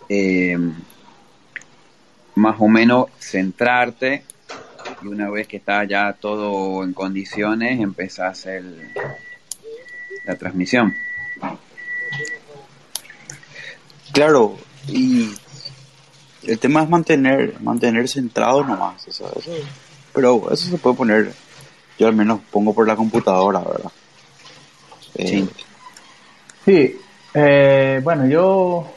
eh, 0.09 0.57
más 2.35 2.55
o 2.59 2.67
menos 2.67 3.07
centrarte 3.19 4.23
y 5.03 5.07
una 5.07 5.29
vez 5.29 5.47
que 5.47 5.57
está 5.57 5.83
ya 5.85 6.13
todo 6.13 6.83
en 6.83 6.93
condiciones, 6.93 7.79
empezás 7.79 8.45
el, 8.45 8.91
la 10.25 10.35
transmisión. 10.35 10.93
Claro, 14.11 14.57
y 14.87 15.33
el 16.43 16.59
tema 16.59 16.83
es 16.83 16.89
mantener, 16.89 17.59
mantener 17.61 18.07
centrado 18.09 18.63
nomás, 18.63 19.07
eso- 19.07 19.31
pero 20.13 20.51
eso 20.51 20.69
se 20.69 20.77
puede 20.77 20.97
poner, 20.97 21.33
yo 21.97 22.07
al 22.07 22.15
menos 22.15 22.41
pongo 22.51 22.73
por 22.73 22.87
la 22.87 22.95
computadora, 22.95 23.59
¿verdad? 23.59 23.91
Eh, 25.15 25.27
Sí. 25.27 25.49
Sí, 26.65 26.99
eh, 27.33 27.99
bueno, 28.03 28.27
yo 28.27 28.93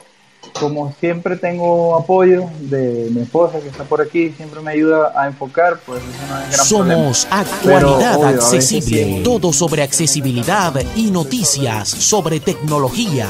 como 0.59 0.95
siempre 1.01 1.37
tengo 1.37 1.97
apoyo 1.97 2.49
de 2.61 3.09
mi 3.11 3.23
esposa 3.23 3.61
que 3.61 3.69
está 3.69 3.85
por 3.85 4.01
aquí, 4.01 4.31
siempre 4.31 4.61
me 4.61 4.71
ayuda 4.71 5.13
a 5.15 5.27
enfocar, 5.27 5.79
pues 5.85 6.01
eso 6.03 6.27
no 6.29 6.39
es 6.41 6.51
gran 6.51 6.67
Somos 6.67 7.29
Actualidad 7.31 8.25
Accesible, 8.25 9.23
todo 9.23 9.53
sobre 9.53 9.83
accesibilidad 9.83 10.75
y 10.95 11.11
noticias 11.11 11.89
sobre 11.89 12.41
tecnología. 12.41 13.29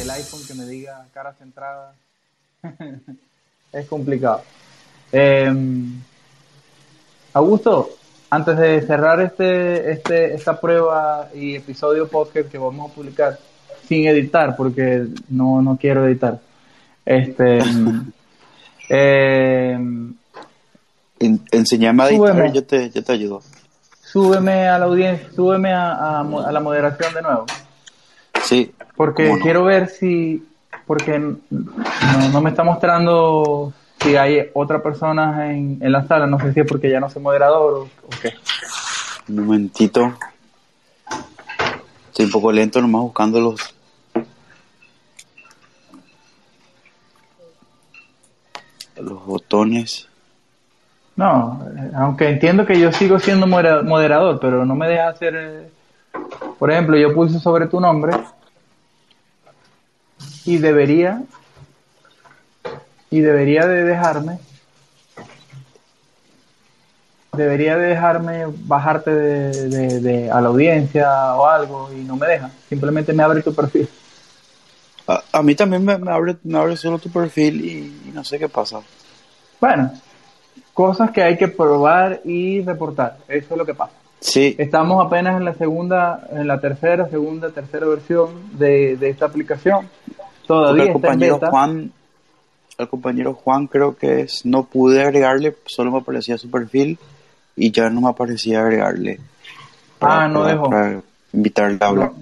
El 0.00 0.10
iPhone 0.10 0.40
que 0.46 0.54
me 0.54 0.64
diga 0.66 1.06
cara 1.12 1.34
centrada 1.34 1.94
es 3.72 3.86
complicado. 3.86 4.42
Eh, 5.12 5.52
Augusto, 7.32 7.90
antes 8.30 8.56
de 8.58 8.80
cerrar 8.82 9.20
este, 9.20 9.90
este, 9.90 10.34
esta 10.34 10.60
prueba 10.60 11.28
y 11.34 11.56
episodio 11.56 12.08
podcast 12.08 12.48
que 12.48 12.58
vamos 12.58 12.90
a 12.90 12.94
publicar 12.94 13.38
sin 13.90 14.06
editar, 14.06 14.54
porque 14.56 15.04
no, 15.28 15.60
no 15.62 15.76
quiero 15.76 16.06
editar, 16.06 16.38
este, 17.04 17.58
eh, 18.88 19.76
enseñame 21.18 22.04
a 22.04 22.08
editar, 22.08 22.52
yo 22.52 22.64
te, 22.64 22.88
yo 22.90 23.02
te 23.02 23.12
ayudo. 23.12 23.42
Súbeme 24.00 24.68
a 24.68 24.78
la 24.78 24.84
audiencia, 24.84 25.28
súbeme 25.34 25.72
a, 25.72 26.20
a, 26.20 26.52
la 26.52 26.60
moderación 26.60 27.12
de 27.14 27.22
nuevo. 27.22 27.46
Sí. 28.44 28.72
Porque 28.94 29.36
quiero 29.42 29.64
ver 29.64 29.88
si, 29.88 30.46
porque 30.86 31.18
no, 31.18 31.34
no 32.32 32.40
me 32.40 32.50
está 32.50 32.62
mostrando 32.62 33.72
si 34.00 34.14
hay 34.14 34.50
otra 34.54 34.80
persona 34.80 35.50
en, 35.50 35.78
en 35.80 35.90
la 35.90 36.06
sala, 36.06 36.28
no 36.28 36.38
sé 36.38 36.52
si 36.52 36.60
es 36.60 36.66
porque 36.66 36.88
ya 36.88 37.00
no 37.00 37.10
soy 37.10 37.22
moderador 37.22 37.74
o, 37.74 37.88
qué. 38.22 38.34
Un 39.28 39.46
momentito. 39.46 40.14
Estoy 42.06 42.26
un 42.26 42.30
poco 42.30 42.52
lento 42.52 42.80
nomás 42.80 43.02
buscando 43.02 43.40
los... 43.40 43.74
Los 49.00 49.24
botones. 49.24 50.08
No, 51.16 51.66
aunque 51.94 52.28
entiendo 52.28 52.64
que 52.64 52.78
yo 52.78 52.92
sigo 52.92 53.18
siendo 53.18 53.46
moderador, 53.46 54.38
pero 54.40 54.64
no 54.64 54.74
me 54.74 54.88
deja 54.88 55.08
hacer... 55.08 55.34
Eh, 55.36 55.70
por 56.58 56.70
ejemplo, 56.70 56.96
yo 56.96 57.14
pulso 57.14 57.38
sobre 57.38 57.66
tu 57.66 57.80
nombre 57.80 58.12
y 60.44 60.58
debería 60.58 61.22
y 63.10 63.20
debería 63.20 63.66
de 63.66 63.84
dejarme 63.84 64.38
debería 67.32 67.76
de 67.76 67.88
dejarme 67.88 68.44
bajarte 68.64 69.10
de, 69.10 70.30
a 70.30 70.40
la 70.40 70.48
audiencia 70.48 71.34
o 71.34 71.46
algo 71.46 71.90
y 71.92 72.02
no 72.02 72.16
me 72.16 72.26
deja 72.26 72.50
simplemente 72.68 73.12
me 73.12 73.22
abre 73.22 73.42
tu 73.42 73.54
perfil 73.54 73.88
a, 75.32 75.42
mí 75.42 75.54
también 75.54 75.84
me, 75.84 75.92
abre 76.10 76.36
me 76.44 76.58
abre 76.58 76.76
solo 76.76 76.98
tu 76.98 77.10
perfil 77.10 77.64
y, 77.64 78.10
no 78.12 78.24
sé 78.24 78.38
qué 78.38 78.48
pasa 78.48 78.80
bueno 79.60 79.92
cosas 80.74 81.10
que 81.10 81.22
hay 81.22 81.36
que 81.36 81.48
probar 81.48 82.20
y 82.24 82.62
reportar 82.62 83.18
eso 83.28 83.48
es 83.50 83.58
lo 83.58 83.66
que 83.66 83.74
pasa 83.74 83.92
sí 84.20 84.54
estamos 84.58 85.04
apenas 85.04 85.36
en 85.36 85.44
la 85.44 85.54
segunda 85.54 86.26
en 86.30 86.46
la 86.46 86.60
tercera 86.60 87.08
segunda 87.08 87.50
tercera 87.50 87.86
versión 87.86 88.58
de, 88.58 88.98
esta 89.02 89.26
aplicación 89.26 89.88
todavía 90.46 90.92
está 90.92 91.12
en 91.12 91.18
beta. 91.18 91.50
Juan 91.50 91.92
al 92.80 92.88
compañero 92.88 93.34
Juan 93.34 93.66
creo 93.66 93.96
que 93.96 94.22
es, 94.22 94.44
no 94.46 94.64
pude 94.64 95.02
agregarle, 95.02 95.54
solo 95.66 95.90
me 95.90 95.98
aparecía 95.98 96.38
su 96.38 96.50
perfil 96.50 96.98
y 97.56 97.70
ya 97.70 97.90
no 97.90 98.00
me 98.00 98.08
aparecía 98.08 98.60
agregarle. 98.60 99.20
ah, 100.00 100.28
no 100.28 100.44
dejó. 100.44 100.70
invitarle 101.32 101.78
a 101.80 101.86
hablar. 101.86 102.12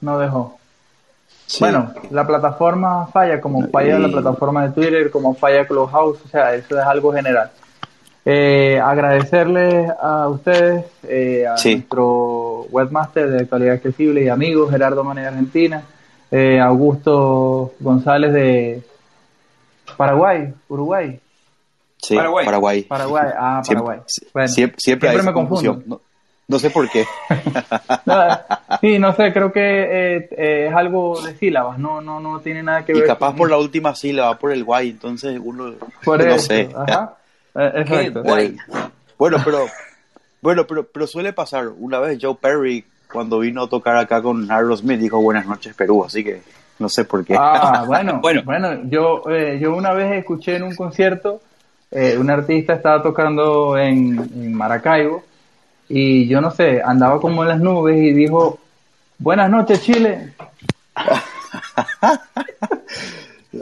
No, 0.00 0.18
dejó. 0.18 0.58
Bueno, 1.58 1.92
la 2.10 2.26
plataforma 2.26 3.06
falla 3.06 3.40
como 3.40 3.66
falla 3.68 3.98
la 3.98 4.08
plataforma 4.08 4.68
de 4.68 4.70
Twitter, 4.72 5.10
como 5.10 5.34
falla 5.34 5.66
Clubhouse, 5.66 6.20
o 6.24 6.28
sea, 6.28 6.54
eso 6.54 6.78
es 6.78 6.86
algo 6.86 7.12
general. 7.12 7.50
Eh, 8.24 8.78
agradecerles 8.78 9.90
a 10.00 10.28
ustedes, 10.28 10.84
eh, 11.08 11.46
a 11.46 11.54
nuestro 11.54 12.66
webmaster 12.70 13.30
de 13.30 13.40
actualidad 13.40 13.74
accesible 13.74 14.22
y 14.22 14.28
amigos, 14.28 14.70
Gerardo 14.70 15.02
Mane 15.02 15.22
de 15.22 15.28
Argentina, 15.28 15.82
eh, 16.30 16.60
Augusto 16.60 17.72
González 17.80 18.32
de 18.32 18.82
Paraguay, 19.96 20.52
Uruguay. 20.68 21.18
Sí, 21.96 22.14
Paraguay. 22.14 22.44
Paraguay. 22.84 23.32
ah, 23.36 23.62
Paraguay. 23.66 24.00
Siempre, 24.06 24.78
siempre, 24.78 25.22
me 25.22 25.32
confundo. 25.32 25.82
No, 25.86 26.00
sé 26.58 26.70
por 26.70 26.88
qué. 26.90 27.06
sí, 28.80 28.98
no 28.98 29.14
sé, 29.14 29.32
creo 29.32 29.52
que 29.52 29.60
eh, 29.60 30.28
eh, 30.32 30.66
es 30.68 30.74
algo 30.74 31.20
de 31.20 31.34
sílabas, 31.36 31.78
no, 31.78 32.00
no, 32.00 32.20
no 32.20 32.40
tiene 32.40 32.62
nada 32.62 32.84
que 32.84 32.92
ver. 32.92 33.04
Y 33.04 33.06
capaz 33.06 33.34
por 33.34 33.50
la 33.50 33.58
última 33.58 33.94
sílaba, 33.94 34.38
por 34.38 34.52
el 34.52 34.64
guay, 34.64 34.90
entonces 34.90 35.38
uno 35.42 35.74
no 36.06 36.38
sé. 36.38 36.70
Ajá. 36.74 37.16
Exacto. 37.54 38.22
Bueno, 39.18 39.38
pero 39.44 39.66
bueno, 40.40 40.66
pero 40.66 40.84
pero 40.84 41.06
suele 41.06 41.32
pasar. 41.32 41.68
Una 41.68 41.98
vez 41.98 42.18
Joe 42.20 42.36
Perry 42.40 42.84
cuando 43.12 43.40
vino 43.40 43.64
a 43.64 43.68
tocar 43.68 43.96
acá 43.96 44.22
con 44.22 44.48
Smith 44.76 45.00
dijo 45.00 45.20
buenas 45.20 45.46
noches 45.46 45.74
Perú, 45.74 46.04
así 46.04 46.24
que 46.24 46.42
no 46.78 46.88
sé 46.88 47.04
por 47.04 47.24
qué. 47.24 47.36
Ah, 47.38 47.84
bueno, 47.86 48.18
bueno, 48.22 48.42
bueno 48.44 48.80
yo, 48.84 49.22
eh, 49.28 49.58
yo 49.60 49.74
una 49.74 49.92
vez 49.92 50.12
escuché 50.12 50.56
en 50.56 50.62
un 50.62 50.74
concierto, 50.74 51.40
eh, 51.90 52.16
un 52.18 52.30
artista 52.30 52.74
estaba 52.74 53.02
tocando 53.02 53.76
en, 53.76 54.54
Maracaibo 54.54 55.22
y 55.92 56.28
yo 56.28 56.40
no 56.40 56.52
sé, 56.52 56.80
andaba 56.84 57.20
como 57.20 57.42
en 57.42 57.48
las 57.48 57.60
nubes 57.60 57.96
y 57.98 58.12
dijo, 58.12 58.60
buenas 59.18 59.50
noches 59.50 59.82
Chile. 59.82 60.32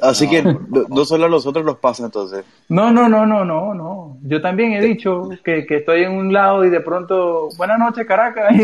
Así 0.03 0.29
que 0.29 0.43
no, 0.43 1.05
solo 1.07 1.25
a 1.25 1.31
nosotros 1.31 1.65
nos 1.65 1.79
pasa 1.79 2.05
entonces. 2.05 2.45
No, 2.69 2.91
no, 2.93 3.09
no, 3.09 3.25
no, 3.25 3.47
no, 3.47 3.73
no. 3.73 4.19
Yo 4.23 4.43
también 4.43 4.75
he 4.75 4.83
dicho 4.83 5.31
que, 5.43 5.65
estoy 5.67 6.03
en 6.03 6.13
un 6.13 6.31
lado 6.31 6.67
y 6.67 6.69
de 6.71 6.81
pronto, 6.81 7.49
buenas 7.57 7.79
noches 7.79 8.07
Caracas. 8.07 8.55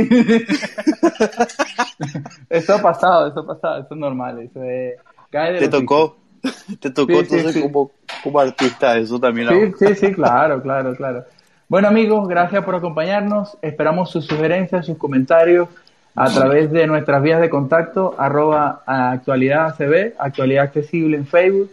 eso 2.51 2.75
ha 2.75 2.83
pasado, 2.83 3.29
eso 3.29 3.41
ha 3.41 3.47
pasado, 3.47 3.81
eso 3.81 3.95
es 3.95 3.99
normal, 3.99 4.41
eso 4.41 4.63
es... 4.63 4.97
te 5.31 5.69
tocó, 5.69 6.19
te 6.81 6.91
tocó 6.91 7.13
entonces 7.13 7.63
Como, 7.63 7.93
como 8.23 8.41
artista, 8.41 8.99
eso 8.99 9.19
también. 9.19 9.49
Sí, 9.49 9.87
sí, 9.87 9.95
sí, 9.95 10.13
claro, 10.13 10.61
claro, 10.61 10.95
claro. 10.95 11.25
Bueno 11.67 11.89
amigos, 11.89 12.29
gracias 12.29 12.63
por 12.63 12.75
acompañarnos. 12.75 13.57
Esperamos 13.63 14.11
sus 14.11 14.27
sugerencias, 14.27 14.85
sus 14.85 14.99
comentarios 14.99 15.69
a 16.15 16.29
través 16.29 16.71
de 16.71 16.87
nuestras 16.87 17.23
vías 17.23 17.41
de 17.41 17.49
contacto, 17.49 18.15
arroba 18.19 18.83
actualidad 18.87 19.75
actualidad 20.19 20.65
accesible 20.65 21.17
en 21.17 21.27
Facebook, 21.27 21.71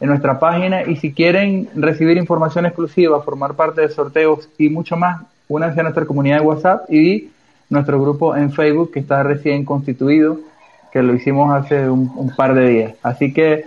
en 0.00 0.08
nuestra 0.08 0.38
página. 0.40 0.84
Y 0.84 0.96
si 0.96 1.12
quieren 1.12 1.68
recibir 1.74 2.16
información 2.16 2.64
exclusiva, 2.64 3.20
formar 3.20 3.52
parte 3.52 3.82
de 3.82 3.90
sorteos 3.90 4.48
y 4.56 4.70
mucho 4.70 4.96
más, 4.96 5.20
únanse 5.46 5.80
a 5.80 5.82
nuestra 5.82 6.06
comunidad 6.06 6.38
de 6.38 6.46
WhatsApp 6.46 6.90
y 6.90 7.28
nuestro 7.68 8.00
grupo 8.00 8.34
en 8.34 8.50
Facebook 8.50 8.92
que 8.92 9.00
está 9.00 9.22
recién 9.22 9.66
constituido, 9.66 10.38
que 10.90 11.02
lo 11.02 11.14
hicimos 11.14 11.54
hace 11.54 11.90
un 11.90 12.32
par 12.34 12.54
de 12.54 12.66
días. 12.66 12.94
Así 13.02 13.34
que 13.34 13.66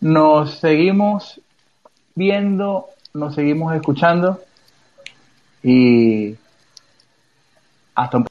nos 0.00 0.60
seguimos 0.60 1.40
viendo, 2.14 2.86
nos 3.14 3.34
seguimos 3.34 3.74
escuchando 3.74 4.38
y 5.62 6.36
hasta 7.94 8.16
un 8.18 8.26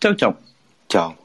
Chao, 0.00 0.14
chao. 0.14 0.38
Chao. 0.88 1.19